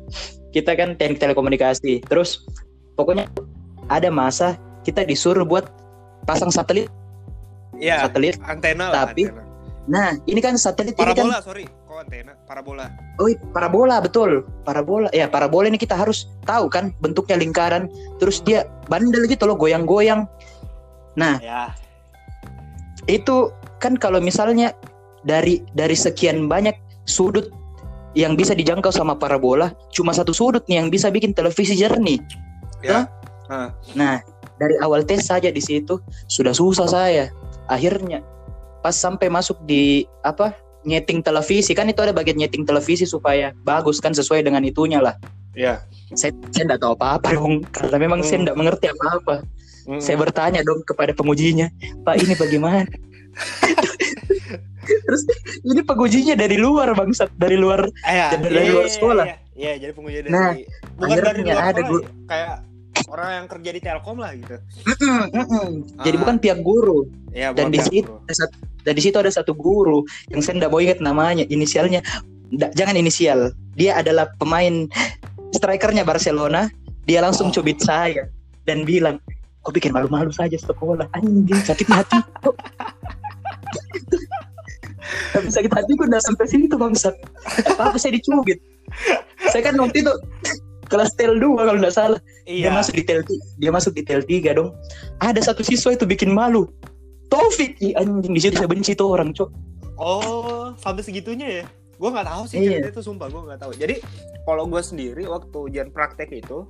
[0.54, 2.06] Kita kan teknik telekomunikasi.
[2.06, 2.46] Terus
[2.94, 3.26] pokoknya
[3.90, 4.54] ada masa
[4.86, 5.66] kita disuruh buat
[6.24, 6.86] pasang satelit
[7.74, 8.38] Iya, satelit.
[8.46, 9.10] antena lah.
[9.10, 9.42] Tapi- antena.
[9.84, 11.64] Nah, ini kan satelit ini kan Parabola, sorry.
[11.66, 12.32] Kok antena?
[12.48, 12.86] Parabola.
[13.20, 14.46] Oh, parabola betul.
[14.64, 15.12] Parabola.
[15.12, 17.90] Ya, parabola ini kita harus tahu kan bentuknya lingkaran.
[18.16, 20.24] Terus dia bandel gitu loh, goyang-goyang.
[21.18, 21.76] Nah, Ya,
[23.04, 24.72] itu kan kalau misalnya
[25.22, 27.52] dari dari sekian banyak sudut
[28.14, 32.18] yang bisa dijangkau sama parabola, cuma satu sudut nih yang bisa bikin televisi jernih.
[32.80, 33.10] ya.
[33.94, 34.22] Nah,
[34.56, 35.98] dari awal tes saja di situ
[36.30, 37.24] sudah susah saya.
[37.66, 38.22] Akhirnya
[38.84, 40.52] pas sampai masuk di apa
[40.84, 45.16] nyeting televisi kan itu ada bagian nyeting televisi supaya bagus kan sesuai dengan itunya lah.
[45.56, 45.80] Iya.
[46.12, 48.42] Saya saya enggak tahu apa-apa dong karena memang saya Hmm.
[48.46, 49.36] enggak mengerti apa-apa.
[49.84, 50.00] Mm-mm.
[50.00, 51.68] Saya bertanya dong kepada pengujinya,
[52.08, 52.88] Pak ini bagaimana?
[54.84, 55.22] Terus
[55.62, 57.88] ini pengujinya dari luar bangsat, dari luar.
[58.00, 59.24] Ya, Dari iya, luar iya, sekolah.
[59.24, 60.50] Iya, iya, jadi penguji dari Nah,
[60.94, 62.10] bukan dari luar ada sekolah, guru- ya.
[62.26, 62.54] kayak
[63.06, 64.56] orang yang kerja di Telkom lah gitu.
[64.84, 65.68] Mm-mm, mm-mm.
[66.00, 66.20] Jadi Ah.
[66.20, 66.98] bukan pihak guru.
[67.30, 70.78] Iya, Dan di situ satu, dan di situ ada satu guru yang saya tidak mau
[70.78, 72.00] ingat namanya, inisialnya.
[72.46, 73.38] Nggak, jangan inisial.
[73.72, 74.86] Dia adalah pemain
[75.50, 76.70] strikernya Barcelona.
[77.02, 77.52] Dia langsung Oh.
[77.52, 78.30] cubit saya
[78.62, 79.18] dan bilang,
[79.60, 82.54] kok bikin malu-malu saja sekolah anjing sakit hati kok."
[85.32, 87.14] Tapi sakit hati kok udah sampai situ bangsat
[87.68, 88.58] apa apa saya dicubit
[89.52, 90.12] saya kan waktu itu
[90.86, 92.70] kelas tel 2 kalau nggak salah dia Iya.
[92.72, 93.20] masuk di tel
[93.56, 94.72] dia masuk di tel 3 dong
[95.20, 96.68] ada satu siswa itu bikin malu
[97.28, 99.48] Taufik Ih, anjing di situ saya benci tuh orang cok
[99.94, 101.64] Oh, sampai segitunya ya?
[101.94, 102.90] Gue nggak tahu sih Iya.
[102.90, 103.72] itu sumpah gue nggak tahu.
[103.78, 104.02] Jadi
[104.42, 106.66] kalau gue sendiri waktu ujian praktek itu,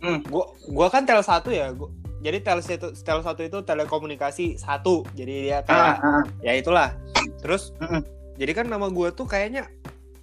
[0.00, 0.24] Hmm.
[0.24, 1.68] gue gua kan tel satu ya.
[1.72, 1.92] Gua,
[2.26, 5.06] jadi tel satu tel satu itu telekomunikasi satu.
[5.14, 6.90] Jadi dia kayak ah, ah, ya itulah.
[7.38, 8.02] Terus Mm-mm.
[8.34, 9.70] jadi kan nama gue tuh kayaknya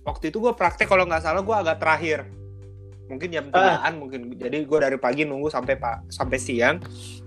[0.04, 2.28] waktu itu gue praktek kalau nggak salah gue agak terakhir.
[3.08, 3.80] Mungkin jam Ah.
[3.80, 4.20] tigaan mungkin.
[4.34, 6.84] Jadi gue dari pagi nunggu sampai pak sampai siang.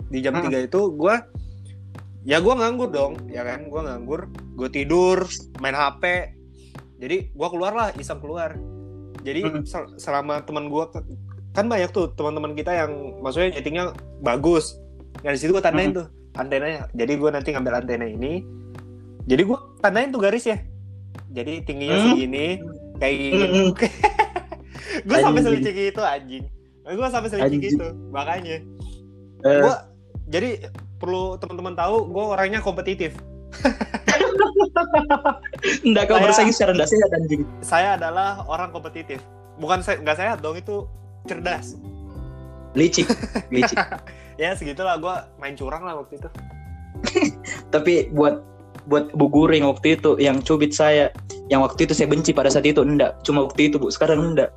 [0.06, 0.44] Di jam Hmm.
[0.44, 1.14] 3 itu gue
[2.22, 3.64] ya gue nganggur dong, ya kan?
[3.66, 4.20] Gue nganggur,
[4.52, 5.24] gue tidur,
[5.56, 6.34] main HP.
[6.96, 8.56] Jadi gue keluar lah, iseng keluar.
[9.20, 9.62] Jadi Hmm.
[9.62, 10.84] sel- selama teman gue
[11.56, 13.84] kan banyak tuh teman-teman kita yang maksudnya nyetingnya
[14.20, 14.76] bagus.
[15.24, 15.98] Yang di situ gue tandain Hmm.
[15.98, 16.84] tuh antenanya.
[16.92, 18.44] Jadi gue nanti ngambil antena ini.
[19.24, 20.60] Jadi gue tandain tuh garis ya.
[21.32, 22.06] Jadi tingginya Hmm.
[22.12, 22.46] segini,
[22.96, 23.40] kayak gini.
[23.48, 23.68] Mm-mm.
[25.02, 26.44] gue sampai selicik itu anjing.
[26.84, 28.62] Gue sampai selicik itu, makanya.
[29.42, 29.74] Eh, Gue
[30.26, 30.50] jadi
[30.96, 33.16] perlu teman-teman tahu, gue orangnya kompetitif.
[35.82, 37.42] Enggak kau Saya- bersaing secara tidak sehat anjing.
[37.60, 39.20] Saya adalah orang kompetitif.
[39.56, 40.84] Bukan saya nggak sehat dong itu
[41.26, 41.74] cerdas.
[42.76, 43.08] Licik,
[43.54, 43.76] licik.
[44.36, 46.28] Ya segitulah gue main curang lah waktu itu.
[47.72, 48.40] Tapi buat
[48.86, 51.10] buat Bu Guring waktu itu yang cubit saya,
[51.50, 54.52] yang waktu itu saya benci pada saat itu enggak, cuma waktu itu Bu, sekarang enggak.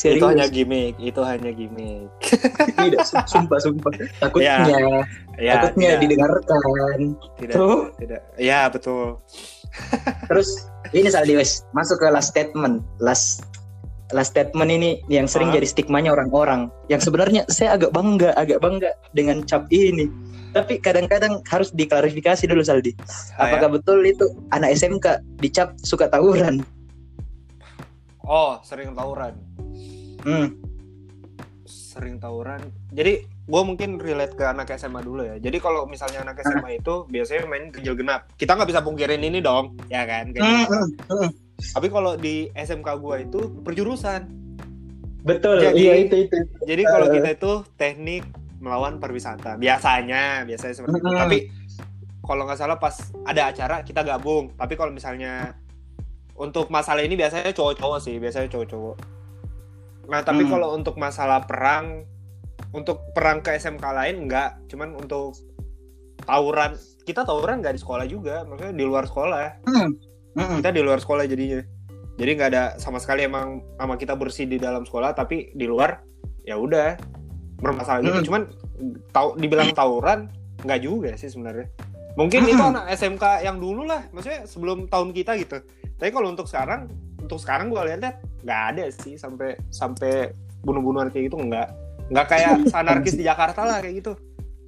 [0.00, 0.24] Serius.
[0.24, 2.08] Itu hanya gimmick, itu hanya gimmick.
[2.88, 3.92] tidak sum- sumpah sumpah.
[4.16, 4.64] Takutnya
[5.36, 7.00] Ya, takutnya tidak, didengarkan.
[7.36, 7.80] tidak, Tuh.
[8.00, 8.20] tidak.
[8.40, 9.20] Ya betul.
[10.28, 10.48] Terus
[10.96, 12.80] ini Saldi wes masuk ke last statement.
[12.96, 13.44] Last
[14.10, 15.58] last statement ini yang sering Ah.
[15.58, 16.70] jadi stigmanya orang-orang.
[16.86, 20.10] Yang sebenarnya saya agak bangga, agak bangga dengan cap ini.
[20.50, 22.90] Tapi kadang-kadang harus diklarifikasi dulu Saldi.
[23.38, 26.62] Ah, Apakah betul itu anak SMK dicap suka tawuran?
[28.26, 29.34] Oh, sering tawuran.
[30.26, 30.58] Hmm.
[31.66, 32.62] Sering tawuran.
[32.90, 35.38] Jadi gue mungkin relate ke anak SMA dulu ya.
[35.38, 38.30] Jadi kalau misalnya anak SMA itu biasanya main ganjil genap.
[38.34, 40.30] Kita nggak bisa pungkirin ini dong, ya kan?
[40.30, 40.66] Ganjil
[41.60, 44.22] Tapi kalau di SMK gue itu perjurusan.
[45.20, 45.60] Betul.
[45.60, 46.36] Jadi- iya itu itu.
[46.64, 48.24] Jadi kalau kita itu teknik
[48.58, 49.56] melawan pariwisata.
[49.56, 51.08] Biasanya, biasanya seperti itu.
[51.08, 51.38] Tapi
[52.20, 54.52] kalau nggak salah pas ada acara kita gabung.
[54.54, 55.56] Tapi kalau misalnya
[56.34, 58.96] untuk masalah ini biasanya cowok-cowok sih, biasanya cowok-cowok.
[60.08, 60.50] Nah, tapi Hmm.
[60.50, 62.08] kalau untuk masalah perang
[62.70, 65.34] untuk perang ke SMK lain enggak, cuman untuk
[66.22, 69.64] tawuran kita tawuran nggak di sekolah juga, maksudnya di luar sekolah.
[69.64, 69.90] Hmm.
[70.32, 70.58] Hmm.
[70.58, 71.60] Kita di luar sekolah jadinya.
[72.14, 76.04] Jadi nggak ada sama sekali emang sama kita bersih di dalam sekolah, tapi di luar
[76.42, 76.94] ya udah
[77.56, 78.14] bermasalah gitu.
[78.14, 78.26] Hmm.
[78.26, 78.42] Cuman
[79.10, 80.28] tahu dibilang tawuran
[80.60, 81.66] nggak juga sih sebenarnya.
[82.14, 82.74] Mungkin itu Hmm.
[82.74, 85.62] anak SMK yang dulu lah, maksudnya sebelum tahun kita gitu.
[85.96, 88.00] Tapi kalau untuk sekarang, untuk sekarang gue lihat
[88.40, 91.68] nggak ada sih sampai sampai bunuh-bunuhan kayak gitu nggak
[92.10, 94.12] nggak kayak anarkis di Jakarta lah kayak gitu.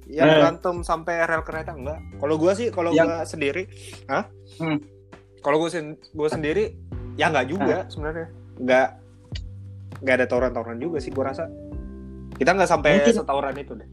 [0.03, 0.35] Yang Eh.
[0.35, 1.99] berantem sampai rel kereta enggak.
[2.17, 3.63] Kalau gue sih, kalau Yang- gue sendiri,
[4.07, 4.25] hah?
[4.59, 4.77] Hmm.
[5.43, 6.63] Kalau gue sen gue sendiri,
[7.13, 8.27] ya nggak juga sebenarnya.
[8.57, 8.87] Nggak
[9.99, 11.45] nggak ada tawuran-tawuran juga sih gue rasa.
[12.33, 13.89] Kita nggak sampai Mungkin- setawuran itu deh.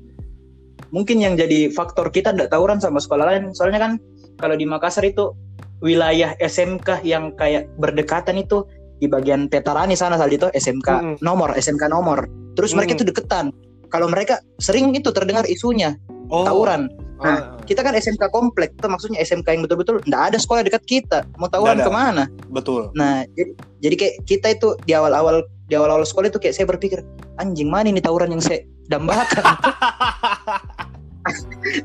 [0.91, 3.93] mungkin yang jadi faktor kita tidak tawuran sama sekolah lain soalnya kan
[4.35, 5.31] kalau di Makassar itu
[5.79, 8.67] wilayah SMK yang kayak berdekatan itu
[8.99, 11.17] di bagian Petarani sana tadi itu SMK Mm-mm.
[11.23, 13.07] nomor SMK nomor terus mereka Mm-mm.
[13.07, 13.47] itu deketan
[13.87, 15.95] kalau mereka sering itu terdengar isunya
[16.27, 16.91] Oh, tawuran
[17.23, 21.19] ah, kita kan SMK komplek itu maksudnya SMK yang betul-betul tidak ada sekolah dekat kita
[21.37, 21.85] mau Nggak ada.
[21.85, 22.89] ke mana betul.
[22.93, 27.05] nah jadi, jadi kayak kita itu di awal-awal di awal-awal sekolah itu kayak saya berpikir
[27.39, 29.45] anjing mana ini tawuran yang saya dambakan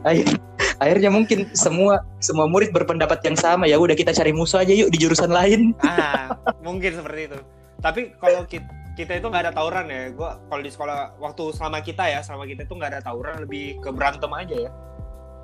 [0.08, 0.40] Akhir-
[0.80, 4.88] akhirnya mungkin semua semua murid berpendapat yang sama ya udah kita cari musuh aja yuk
[4.90, 6.32] di jurusan lain ah,
[6.64, 7.38] mungkin seperti itu.
[7.84, 10.10] Tapi kalau kita, kita itu nggak ada tawuran ya.
[10.16, 13.78] Gua kalau di sekolah waktu selama kita ya, selama kita itu nggak ada tawuran, lebih
[13.84, 14.72] ke berantem aja ya.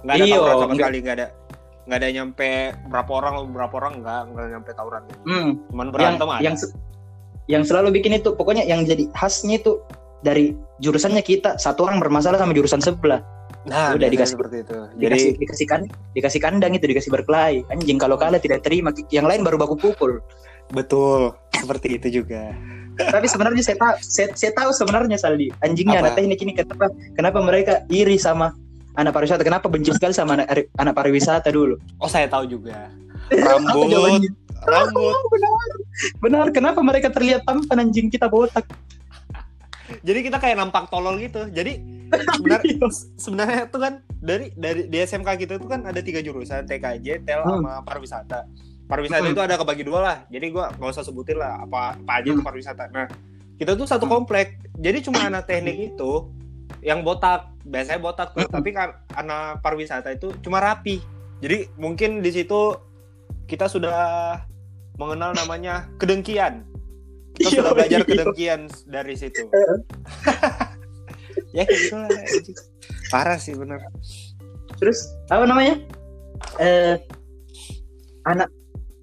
[0.02, 1.28] Nggak ada Iya, tawuran sama sekali, nggak ada.
[1.82, 2.50] nggak ada nyampe
[2.88, 5.02] berapa orang berapa orang nggak nggak nyampe tawuran.
[5.26, 6.74] Hmm, cuman yang berantem ada yang se-
[7.50, 9.82] yang selalu bikin itu pokoknya yang jadi khasnya itu
[10.22, 13.26] dari jurusannya kita satu orang bermasalah sama jurusan sebelah.
[13.66, 14.78] Nah udah dikasih- seperti itu.
[14.96, 15.82] jadi dikasih dikasih kan
[16.14, 17.66] dikasih kandang itu dikasih berkelahi.
[17.74, 18.94] Anjing kalau kalah tidak terima.
[19.10, 20.22] Yang lain baru baku pukul.
[20.72, 22.54] Betul seperti itu juga.
[22.98, 25.50] Tapi sebenarnya saya tahu saya, saya tahu sebenarnya Saldi.
[25.60, 26.14] Anjingnya Apa?
[26.14, 26.86] teknik ini kenapa
[27.18, 28.54] kenapa mereka iri sama
[28.96, 32.92] anak pariwisata kenapa benci sekali sama anak anak pariwisata dulu oh saya tahu juga
[33.48, 34.30] rambut jawabannya?
[34.68, 35.52] rambut benar
[36.22, 38.68] benar kenapa mereka terlihat tampan anjing kita botak
[40.02, 41.80] jadi kita kayak nampak tolol gitu jadi
[42.36, 42.76] sebenarnya
[43.16, 47.42] sebenarnya itu kan dari dari di SMK kita itu kan ada tiga jurusan TKJ, TEL
[47.42, 47.64] Hmm.
[47.64, 48.46] sama pariwisata.
[48.86, 49.32] Pariwisata Hmm.
[49.32, 50.18] itu ada kebagi dua lah.
[50.28, 52.44] Jadi gua nggak usah sebutin lah apa apa aja itu Hmm.
[52.44, 52.92] pariwisata.
[52.92, 53.08] Nah,
[53.56, 54.14] kita tuh satu Hmm.
[54.20, 54.60] komplek.
[54.76, 56.12] Jadi cuma anak teknik itu
[56.82, 58.54] yang botak, biasanya botak tuh, Hmm.
[58.54, 58.74] tapi
[59.14, 61.00] anak pariwisata itu cuma rapi.
[61.40, 62.78] Jadi mungkin di situ
[63.46, 64.38] kita sudah
[64.98, 66.66] mengenal namanya kedengkian.
[67.38, 68.08] Kita Iya, sudah belajar iya.
[68.08, 69.42] kedengkian dari situ.
[71.56, 72.10] ya kayak gitu lah.
[73.10, 73.82] Parah sih bener.
[74.80, 75.78] terus apa namanya
[76.58, 76.98] eh
[78.26, 78.50] anak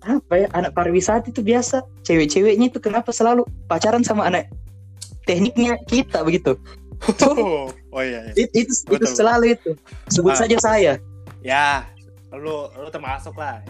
[0.02, 4.50] apa ya anak pariwisata itu biasa cewek-ceweknya itu kenapa selalu pacaran sama anak
[5.22, 6.58] tekniknya kita begitu
[7.22, 8.32] Oh, oh iya, iya.
[8.36, 9.14] It- itu itu Betul.
[9.14, 9.70] selalu itu
[10.08, 10.38] sebut Ah.
[10.38, 10.92] saja saya
[11.38, 11.86] Ya,
[12.30, 13.62] lu lu termasuk lah.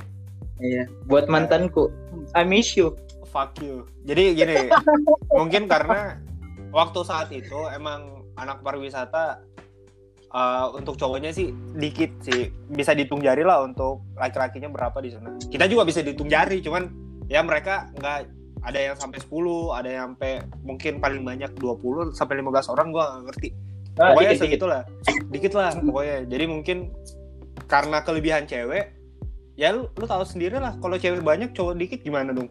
[0.58, 1.92] iya buat mantanku
[2.32, 2.96] I miss you
[3.28, 3.84] Fuck you.
[4.02, 4.72] Jadi gini,
[5.38, 6.16] mungkin karena
[6.70, 9.44] waktu saat itu emang anak pariwisata
[10.26, 15.36] eh, untuk cowoknya sih dikit sih bisa dihitung jari lah untuk laki-lakinya berapa di sana.
[15.44, 16.88] Kita juga bisa dihitung jari, cuman
[17.28, 18.18] ya mereka nggak
[18.64, 19.30] ada yang sampai 10,
[19.74, 23.48] ada yang sampai mungkin paling banyak 20 sampai 15 orang gua nggak ngerti.
[23.98, 24.42] Ah, pokoknya dikit, dikit.
[24.46, 24.82] segitulah.
[25.28, 26.16] Dikit lah pokoknya.
[26.30, 26.78] Jadi mungkin
[27.66, 28.94] karena kelebihan cewek
[29.58, 32.48] ya lu, lu tahu sendiri lah kalau cewek banyak cowok dikit gimana dong?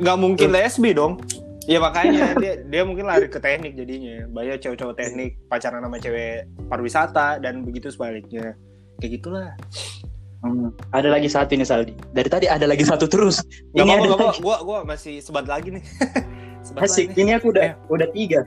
[0.00, 1.20] Nggak mungkin lesbi dong.
[1.68, 4.24] Ya makanya dia dia mungkin lari ke teknik jadinya.
[4.32, 8.56] Banyak cowok-cowok teknik pacaran sama cewek pariwisata dan begitu sebaliknya.
[8.98, 9.48] Kayak gitulah
[10.40, 10.72] Hmm.
[10.90, 13.44] ada lagi satu ini Saldi dari tadi ada lagi satu terus
[13.76, 15.84] Gak ini apa-apa, ada gak apa lagi gua gua masih sebat lagi nih
[16.66, 17.20] sebat asik lagi.
[17.20, 17.72] ini aku udah Eh.
[17.88, 18.40] udah tiga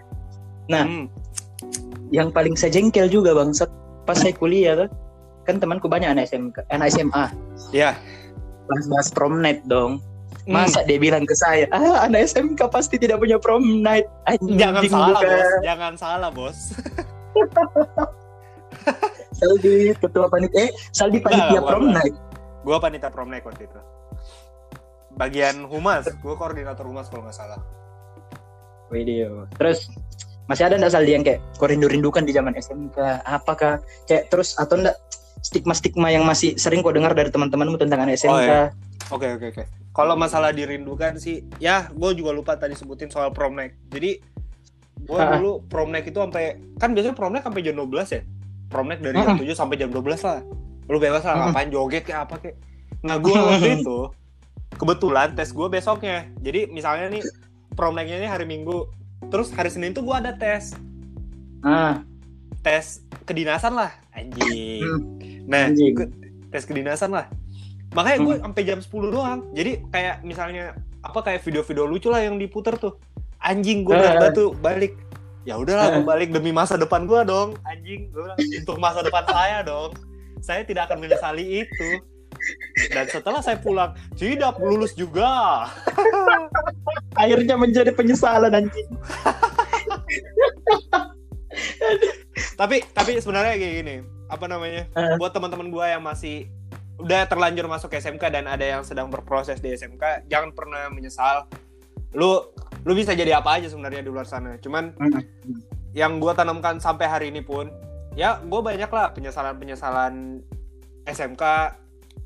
[0.66, 1.06] nah Hmm.
[2.10, 3.70] yang paling saya jengkel juga bangsat
[4.04, 4.90] pas saya kuliah tuh
[5.44, 7.26] kan temanku banyak anak SMK anak SMA
[7.70, 7.94] ya
[8.66, 10.02] bahas-bahas prom night dong
[10.44, 10.60] Hmm.
[10.60, 14.04] Masa dia bilang ke saya, ah anak SMK pasti tidak punya prom night.
[14.26, 15.24] Anjing, jangan salah bukan.
[15.32, 16.58] bos jangan salah bos
[19.44, 22.16] Saldi ketua panitia, eh Saldi panitia bukan, prom night.
[22.64, 23.80] Gua panitia prom night waktu itu.
[25.20, 27.60] Bagian humas, gua koordinator humas kalau nggak salah.
[28.88, 29.46] Video.
[29.60, 29.92] Terus
[30.48, 32.98] masih ada nggak Saldi yang kayak kau rindu-rindukan di zaman SMK?
[33.28, 34.96] Apakah kayak terus atau enggak
[35.44, 38.32] stigma-stigma yang masih sering kau dengar dari teman-temanmu tentang anak SMK?
[38.32, 38.64] Oh, iya.
[39.12, 39.64] Oke oke oke.
[39.94, 43.78] Kalau masalah dirindukan sih, ya gue juga lupa tadi sebutin soal prom night.
[43.94, 44.18] Jadi
[45.04, 48.22] gue dulu prom night itu sampai kan biasanya prom night sampai jam 12 ya.
[48.74, 49.38] Prom night dari jam.
[49.38, 50.42] 7 sampai jam 12 lah.
[50.84, 51.46] Lu bebas lah Mm-mm.
[51.48, 52.58] ngapain joget kayak apa kayak.
[53.00, 54.00] Nah gue waktu itu
[54.74, 56.26] kebetulan tes gue besoknya.
[56.40, 57.22] Jadi misalnya nih
[57.72, 58.90] prom night-nya ini hari Minggu.
[59.24, 60.74] Terus hari Senin tuh gue ada tes.
[61.62, 62.04] Ah,
[62.60, 65.00] tes kedinasan lah anjing Hmm.
[65.44, 65.96] nah Anjing.
[66.50, 67.32] tes kedinasan lah
[67.90, 68.44] makanya gue Hmm.
[68.44, 73.00] sampai jam 10 doang jadi kayak misalnya apa kayak video-video lucu lah yang diputer tuh
[73.40, 75.00] anjing gue berat batu balik
[75.44, 76.06] ya udahlah gue Eh.
[76.06, 79.92] balik demi masa depan gue dong anjing gue bilang untuk masa depan saya dong
[80.40, 81.90] saya tidak akan menyesali itu
[82.90, 85.68] dan setelah saya pulang tidak lulus juga
[87.22, 88.90] akhirnya menjadi penyesalan anjing.
[92.56, 93.96] tapi tapi sebenarnya kayak gini
[94.28, 95.16] apa namanya Eh.
[95.16, 96.50] buat teman-teman gua yang masih
[96.96, 101.46] udah terlanjur masuk SMK dan ada yang sedang berproses di SMK jangan pernah menyesal
[102.14, 102.53] lu
[102.84, 104.60] lu bisa jadi apa aja sebenarnya di luar sana.
[104.60, 105.22] Cuman Hmm.
[105.94, 107.70] yang gua tanamkan sampai hari ini pun
[108.14, 110.44] ya gua banyak lah penyesalan penyesalan
[111.04, 111.44] SMK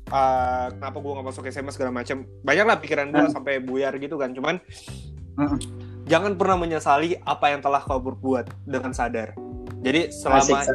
[0.08, 3.34] eh, kenapa gua nggak masuk SMA segala macam banyak lah pikiran gua Hmm.
[3.34, 4.32] sampai buyar gitu kan.
[4.32, 4.56] Cuman
[5.36, 5.58] Hmm.
[6.04, 9.36] jangan pernah menyesali apa yang telah kau berbuat dengan sadar.
[9.78, 10.74] Jadi selama Asik,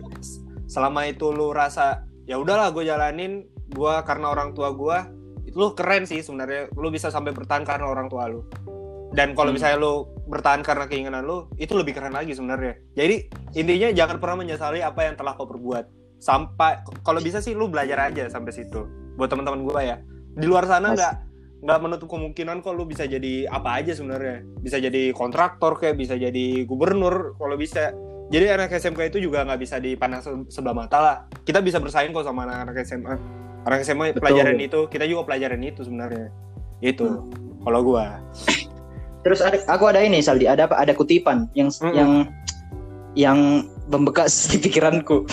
[0.66, 4.98] selama itu lu rasa ya udahlah gue jalanin gue karena orang tua gue
[5.44, 6.72] itu lu keren sih sebenarnya.
[6.72, 8.48] Lu bisa sampai bertahan karena orang tua lu
[9.14, 9.62] dan kalau Hmm.
[9.62, 9.94] misalnya lu
[10.26, 13.16] bertahan karena keinginan lu itu lebih keren lagi sebenarnya jadi
[13.54, 15.86] intinya jangan pernah menyesali apa yang telah kau perbuat
[16.18, 19.98] sampai kalau bisa sih lu belajar aja sampai situ buat teman-teman gue ya
[20.34, 21.14] di luar sana nggak
[21.64, 26.18] nggak menutup kemungkinan kok lu bisa jadi apa aja sebenarnya bisa jadi kontraktor kayak bisa
[26.18, 27.94] jadi gubernur kalau bisa
[28.28, 32.12] jadi anak SMK itu juga nggak bisa dipandang se- sebelah mata lah kita bisa bersaing
[32.12, 33.16] kok sama anak-anak SMA
[33.64, 34.28] Anak SMA Betul.
[34.28, 36.28] pelajaran itu, kita juga pelajaran itu sebenarnya.
[36.84, 37.08] Itu.
[37.08, 37.32] Hmm.
[37.64, 38.20] Kalau gua.
[39.24, 40.76] Terus ada aku ada ini Saldi, ada apa?
[40.80, 41.96] Ada kutipan yang Mm-mm.
[41.96, 42.12] yang
[43.16, 43.40] yang
[43.88, 45.24] membekas di pikiranku.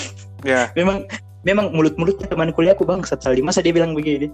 [0.46, 0.70] Ya.
[0.78, 1.04] Memang
[1.42, 3.42] memang mulut-mulutnya teman kuliahku bangsat Saldi.
[3.42, 4.30] Masa dia bilang begini?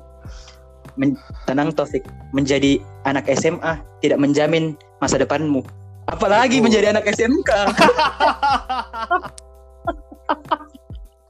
[0.97, 5.61] Men- tenang Taufik, menjadi anak SMA tidak menjamin masa depanmu.
[6.09, 6.65] Apalagi Betul.
[6.71, 7.51] menjadi anak SMK.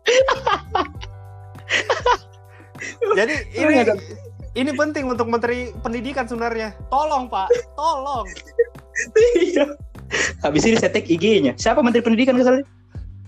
[3.16, 3.80] Jadi ini
[4.56, 6.72] ini penting untuk menteri pendidikan sebenarnya.
[6.88, 7.52] Tolong, Pak.
[7.76, 8.24] Tolong.
[9.36, 9.76] Iya.
[10.40, 11.52] Habis ini saya tag IG-nya.
[11.60, 12.64] Siapa Menteri Pendidikan Saldi?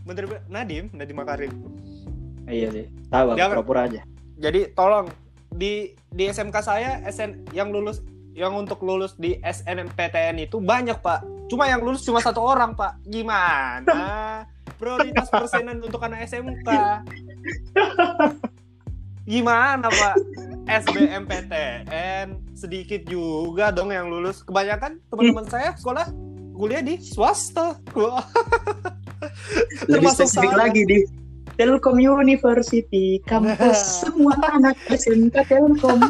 [0.09, 1.53] Menteri Nadim, Nadim Makarim.
[2.49, 2.87] Iya sih.
[3.13, 4.01] Tahu pura-pura aja.
[4.41, 5.13] Jadi tolong
[5.53, 8.01] di di SMK saya SN yang lulus
[8.33, 11.27] yang untuk lulus di SNMPTN itu banyak pak.
[11.51, 12.97] Cuma yang lulus cuma satu orang pak.
[13.05, 14.47] Gimana?
[14.79, 16.69] Prioritas persenan untuk anak SMK.
[19.29, 20.17] Gimana pak?
[20.69, 24.45] SBMPTN sedikit juga dong yang lulus.
[24.45, 26.13] Kebanyakan teman-teman saya sekolah
[26.53, 27.81] kuliah di swasta.
[29.89, 30.61] Lebih spesifik saya.
[30.69, 30.99] lagi di
[31.57, 36.01] Telkom University, kampus semua anak SMK Telkom.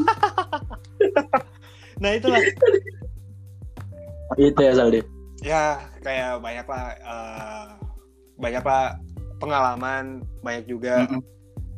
[1.98, 2.42] Nah itulah
[4.36, 5.00] Itu ya Saldi.
[5.40, 7.66] ya kayak banyak lah eh,
[8.36, 8.98] banyak lah
[9.38, 11.22] pengalaman banyak juga Mm-mm.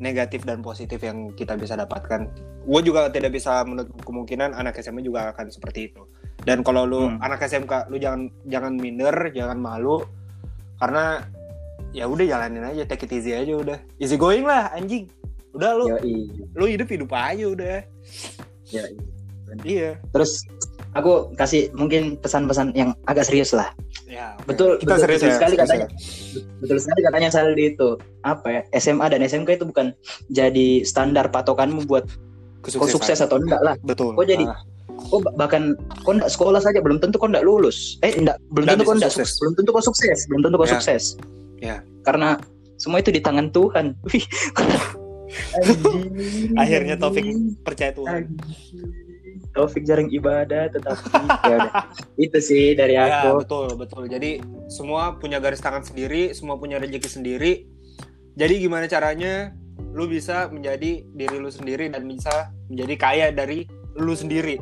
[0.01, 2.27] negatif dan positif yang kita bisa dapatkan
[2.61, 6.03] gue juga tidak bisa menutup kemungkinan anak SMA juga akan seperti itu
[6.43, 7.21] dan kalau lu Hmm.
[7.21, 10.05] anak SMK lu jangan jangan minder jangan malu
[10.77, 11.25] karena
[11.91, 15.09] ya udah jalanin aja take it easy aja udah easy going lah anjing
[15.51, 16.17] udah lu Yoi.
[16.55, 17.81] lu hidup hidup aja udah
[18.71, 18.93] Yoi.
[19.67, 20.47] iya Terus
[20.93, 23.71] aku kasih mungkin pesan-pesan yang agak serius lah.
[24.07, 24.47] ya oke.
[24.51, 25.87] Betul, kita betul, serius betul ya sekali serius katanya.
[25.87, 26.59] ya.
[26.59, 27.89] Betul sekali katanya Saldi itu.
[28.23, 28.61] Apa ya?
[28.75, 29.87] SMA dan SMK itu bukan
[30.31, 32.07] jadi standar patokanmu buat
[32.61, 32.95] kau Kesuksesan.
[32.95, 33.75] sukses atau enggak lah.
[33.81, 34.61] betul Kok jadi- Ah.
[35.01, 37.97] Kau ba- bahkan kau enggak sekolah saja belum tentu kau enggak lulus.
[38.01, 39.33] Eh enggak, belum tentu kau enggak sukses.
[39.39, 40.73] Belum tentu kau sukses, belum tentu kau Ya.
[40.75, 41.03] sukses.
[41.59, 41.77] Ya.
[42.03, 42.37] Karena
[42.77, 43.97] semua itu di tangan Tuhan.
[46.57, 47.23] Akhirnya Taufik
[47.63, 48.35] percaya Tuhan
[49.51, 51.07] Taufik jarang ibadah tetapi
[51.45, 51.73] ya udah.
[52.17, 53.41] itu sih dari Ya aku.
[53.41, 54.03] betul betul.
[54.07, 54.39] Jadi
[54.69, 57.53] semua punya garis tangan sendiri, semua punya rezeki sendiri.
[58.33, 59.51] Jadi gimana caranya
[59.91, 63.67] lu bisa menjadi diri lu sendiri dan bisa menjadi kaya dari
[63.99, 64.59] lu sendiri.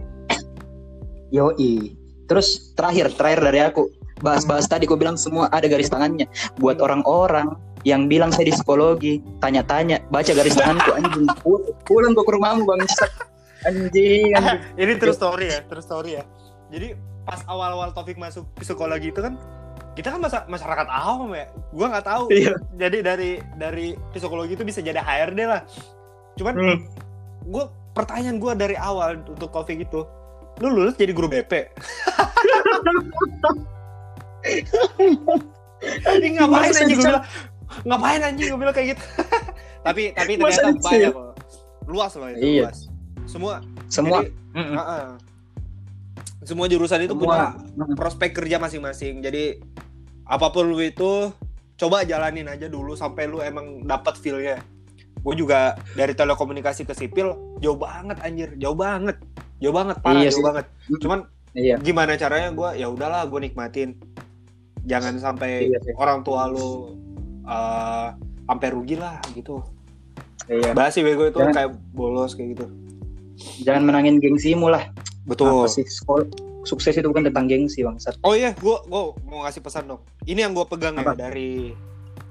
[1.33, 1.93] Yoi.
[2.29, 3.89] Terus terakhir terakhir dari aku
[4.20, 6.26] bahas-bahas tadi aku bilang semua ada garis tangannya
[6.59, 7.55] buat orang-orang
[7.87, 12.66] yang bilang saya di psikologi tanya-tanya baca garis tanganku anjing Pul- pulang kau ke rumahmu
[12.66, 16.24] bang anjing anjing Ini true story ya, true story ya.
[16.74, 19.39] Jadi pas awal-awal Taufik masuk psikologi itu kan
[19.99, 21.51] kita kan masa- masyarakat awam ya.
[21.68, 22.24] Gua nggak tahu.
[22.30, 22.55] Iya.
[22.72, 25.66] Jadi dari dari psikologi itu bisa jadi HRD lah.
[26.32, 26.78] Cuman Hmm.
[27.44, 30.07] gue pertanyaan gue dari awal untuk Taufik itu
[30.59, 31.51] lu lulus jadi guru BP
[36.09, 37.24] Ini ngapain anjing gue bilang
[37.84, 39.05] ngapain anjing gue bilang kayak gitu
[39.86, 41.11] tapi tapi Masa ternyata banyak ya?
[41.12, 41.32] loh
[41.86, 42.62] luas loh itu Iya.
[42.64, 42.78] luas
[43.24, 43.55] semua
[43.86, 44.74] semua jadi, Mm-mm.
[44.74, 45.07] uh-uh.
[46.42, 47.55] semua jurusan itu Semua.
[47.55, 49.62] punya prospek kerja masing-masing jadi
[50.29, 51.33] apa pun lu itu
[51.81, 54.61] coba jalanin aja dulu sampai lu emang dapat feel-nya.
[55.24, 58.53] Gue juga dari telekomunikasi ke sipil jauh banget anjir.
[58.61, 59.16] Jauh banget.
[59.59, 60.66] Jauh banget parah Iya jauh banget.
[61.01, 61.18] Cuman
[61.57, 61.76] iya.
[61.81, 63.97] gimana caranya gue ya udahlah gue nikmatin.
[64.85, 65.93] Jangan sampai Iya sih.
[65.97, 66.95] orang tua lu
[67.49, 68.14] uh,
[68.47, 69.64] sampai rugi lah gitu.
[70.47, 70.76] Iya.
[70.76, 72.66] Bahas sih bego itu Jangan- kayak bolos kayak gitu.
[73.64, 74.87] Jangan menangin gengsimu lah.
[75.24, 75.64] Betul.
[75.64, 75.85] Apa sih?
[75.87, 76.26] Sekolah
[76.67, 80.03] sukses itu bukan tentang gengsi bangsat Oh iya, gue gua mau ngasih pesan dong.
[80.27, 81.73] Ini yang gue pegang ya dari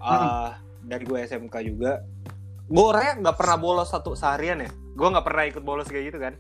[0.04, 0.52] uh,
[0.84, 2.04] dari gue SMK juga.
[2.68, 4.70] Gue orangnya nggak pernah bolos satu seharian ya.
[4.98, 6.34] Gue nggak pernah ikut bolos kayak gitu kan.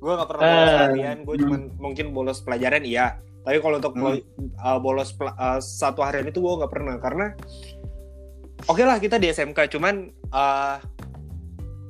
[0.00, 1.16] Gue nggak pernah bolos Eh, seharian.
[1.24, 1.42] Gue hmm.
[1.44, 3.16] cuman mungkin bolos pelajaran iya.
[3.40, 4.20] Tapi kalau untuk Hmm.
[4.60, 7.32] uh, bolos uh, satu harian itu gue nggak pernah karena
[8.68, 10.76] oke lah kita di SMK cuman uh,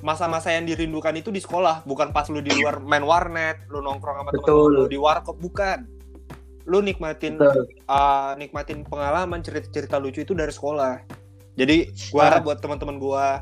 [0.01, 4.17] masa-masa yang dirindukan itu di sekolah bukan pas lu di luar main warnet lu nongkrong
[4.25, 4.69] sama Betul.
[4.73, 5.85] lu di warkop bukan
[6.69, 7.65] lu nikmatin Betul.
[7.89, 11.01] uh, nikmatin pengalaman cerita-cerita lucu itu dari sekolah.
[11.57, 13.41] Jadi gua harap buat teman-teman gua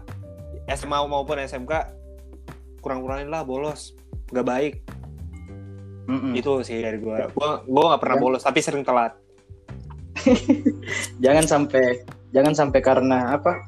[0.71, 1.71] SMA maupun SMK
[2.79, 3.91] kurang-kurangin lah bolos,
[4.31, 4.73] nggak baik.
[6.07, 6.31] Mm-mm.
[6.31, 7.27] Itu sih dari gua.
[7.35, 8.23] Gua gua nggak pernah Ya.
[8.23, 9.13] bolos tapi sering telat.
[11.23, 13.67] jangan sampai jangan sampai karena apa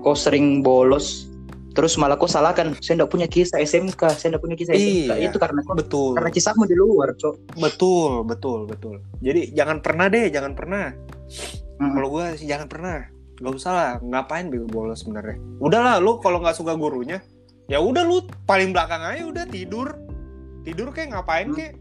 [0.00, 1.28] kau sering bolos
[1.70, 5.30] terus malah kau salahkan saya enggak punya kisah SMK saya enggak punya kisah SMK Iya.
[5.30, 6.12] itu karena kau Betul.
[6.18, 8.94] karena kisahmu di luar cok Betul, betul, betul.
[9.20, 10.90] Jadi jangan pernah deh, jangan pernah.
[11.78, 11.94] Mm-mm.
[11.94, 13.06] Kalau gua sih jangan pernah.
[13.40, 15.40] Gak usah lah, ngapain bego bolos sebenarnya.
[15.58, 17.24] Udahlah, lu kalau nggak suka gurunya,
[17.66, 19.94] ya udah lu paling belakang aja udah tidur
[20.60, 21.56] tidur kayak ngapain Hmm.
[21.56, 21.72] kayak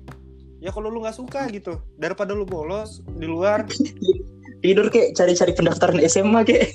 [0.60, 3.66] ya kalau lu nggak suka gitu daripada lu bolos di luar
[4.64, 6.62] tidur kek cari-cari pendaftaran SMA kek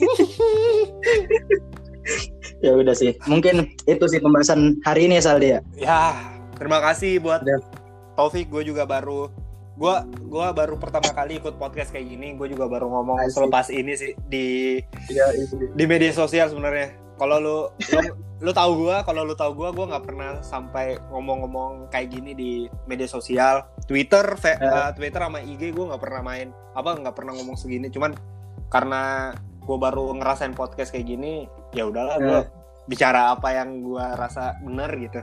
[2.65, 3.13] ya udah sih.
[3.25, 5.61] Mungkin itu sih pembahasan hari ini ya Saldi ya?
[5.77, 6.01] Ya
[6.57, 7.61] terima kasih buat Udah.
[8.15, 9.29] Taufik gue juga baru
[9.75, 9.95] gue
[10.31, 13.35] gua baru pertama kali ikut podcast kayak gini gue juga baru ngomong Asik.
[13.35, 14.79] selepas ini sih di
[15.11, 15.35] Iya,
[15.75, 16.95] di media sosial sebenarnya.
[17.15, 17.59] Kalau lu
[17.91, 17.99] lu,
[18.39, 22.51] lu tahu gue kalau lu tahu gue gue nggak pernah sampai ngomong-ngomong kayak gini di
[22.87, 23.67] media sosial.
[23.85, 26.55] Twitter fe- eh, Twitter sama IG gue nggak pernah main.
[26.79, 27.91] Apa nggak pernah ngomong segini.
[27.91, 28.15] Cuman
[28.71, 29.35] karena
[29.65, 32.45] gue baru ngerasain podcast kayak gini ya udahlah gue Eh.
[32.85, 35.21] bicara apa yang gue rasa bener gitu.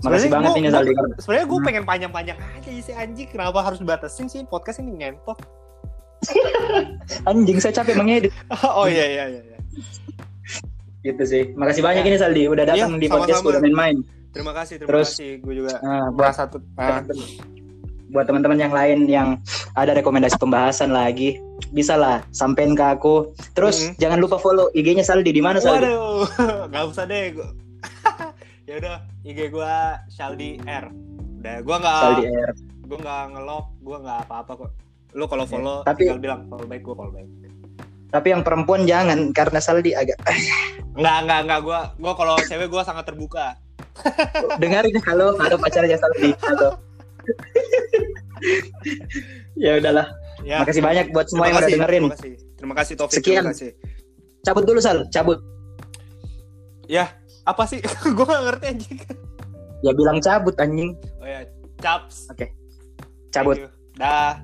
[0.00, 1.66] Makasih banget ini Saldi sebenarnya gue Hmm.
[1.66, 3.28] pengen panjang-panjang aja sih anjing.
[3.28, 4.42] Kenapa harus dibatasin sih?
[4.44, 5.38] Podcast ini ngentot.
[7.28, 8.32] Anjing saya capek mengedit.
[8.76, 9.58] Oh iya iya iya iya.
[11.00, 11.42] gitu sih.
[11.54, 13.96] Makasih banyak ini Saldi udah datang Iya, di podcast udah main-main.
[14.30, 15.30] Terima kasih terima Terus, kasih.
[15.40, 16.60] Gue juga buat merasa tuh
[18.10, 19.28] buat teman-teman yang lain yang
[19.72, 21.38] ada rekomendasi pembahasan lagi
[21.68, 23.94] bisa lah sampein ke aku terus Mhm.
[23.96, 26.26] jangan lupa follow IG-nya Saldi di mana Saldi Waduh,
[26.70, 27.32] nggak usah deh.
[27.32, 27.48] Gua...
[28.68, 29.72] ya udah, IG gua
[30.06, 30.90] Shaldi R.
[31.38, 32.50] Udah, gua nggak, Saldi R
[32.84, 34.70] gua nggak ngelok, gua nggak apa-apa kok.
[35.10, 37.28] Lu kalau Oke, follow, tapi- tinggal bilang follow baik, gua follow baik.
[38.10, 40.18] tapi yang perempuan jangan karena Saldi agak
[40.98, 41.60] Nggak, nggak, nggak.
[41.62, 43.54] Gua, gua kalau cewek gua sangat terbuka.
[44.56, 46.74] dengarin halo halo pacarnya Saldi halo
[49.56, 50.06] ya udahlah
[50.40, 50.64] Ya.
[50.64, 53.16] makasih banyak buat semua terima yang udah dengerin Terima kasih, terima kasih Taufik.
[53.20, 53.42] Sekian.
[53.44, 53.70] Terima kasih.
[54.40, 55.38] cabut dulu Sal cabut
[56.88, 57.12] Ya,
[57.44, 57.78] apa sih?
[58.16, 58.98] gua nggak ngerti anjing.
[59.80, 61.44] ya bilang cabut anjing Oh ya,
[61.76, 62.24] caps.
[63.28, 63.70] cabut Thank you.
[63.94, 64.40] Dah.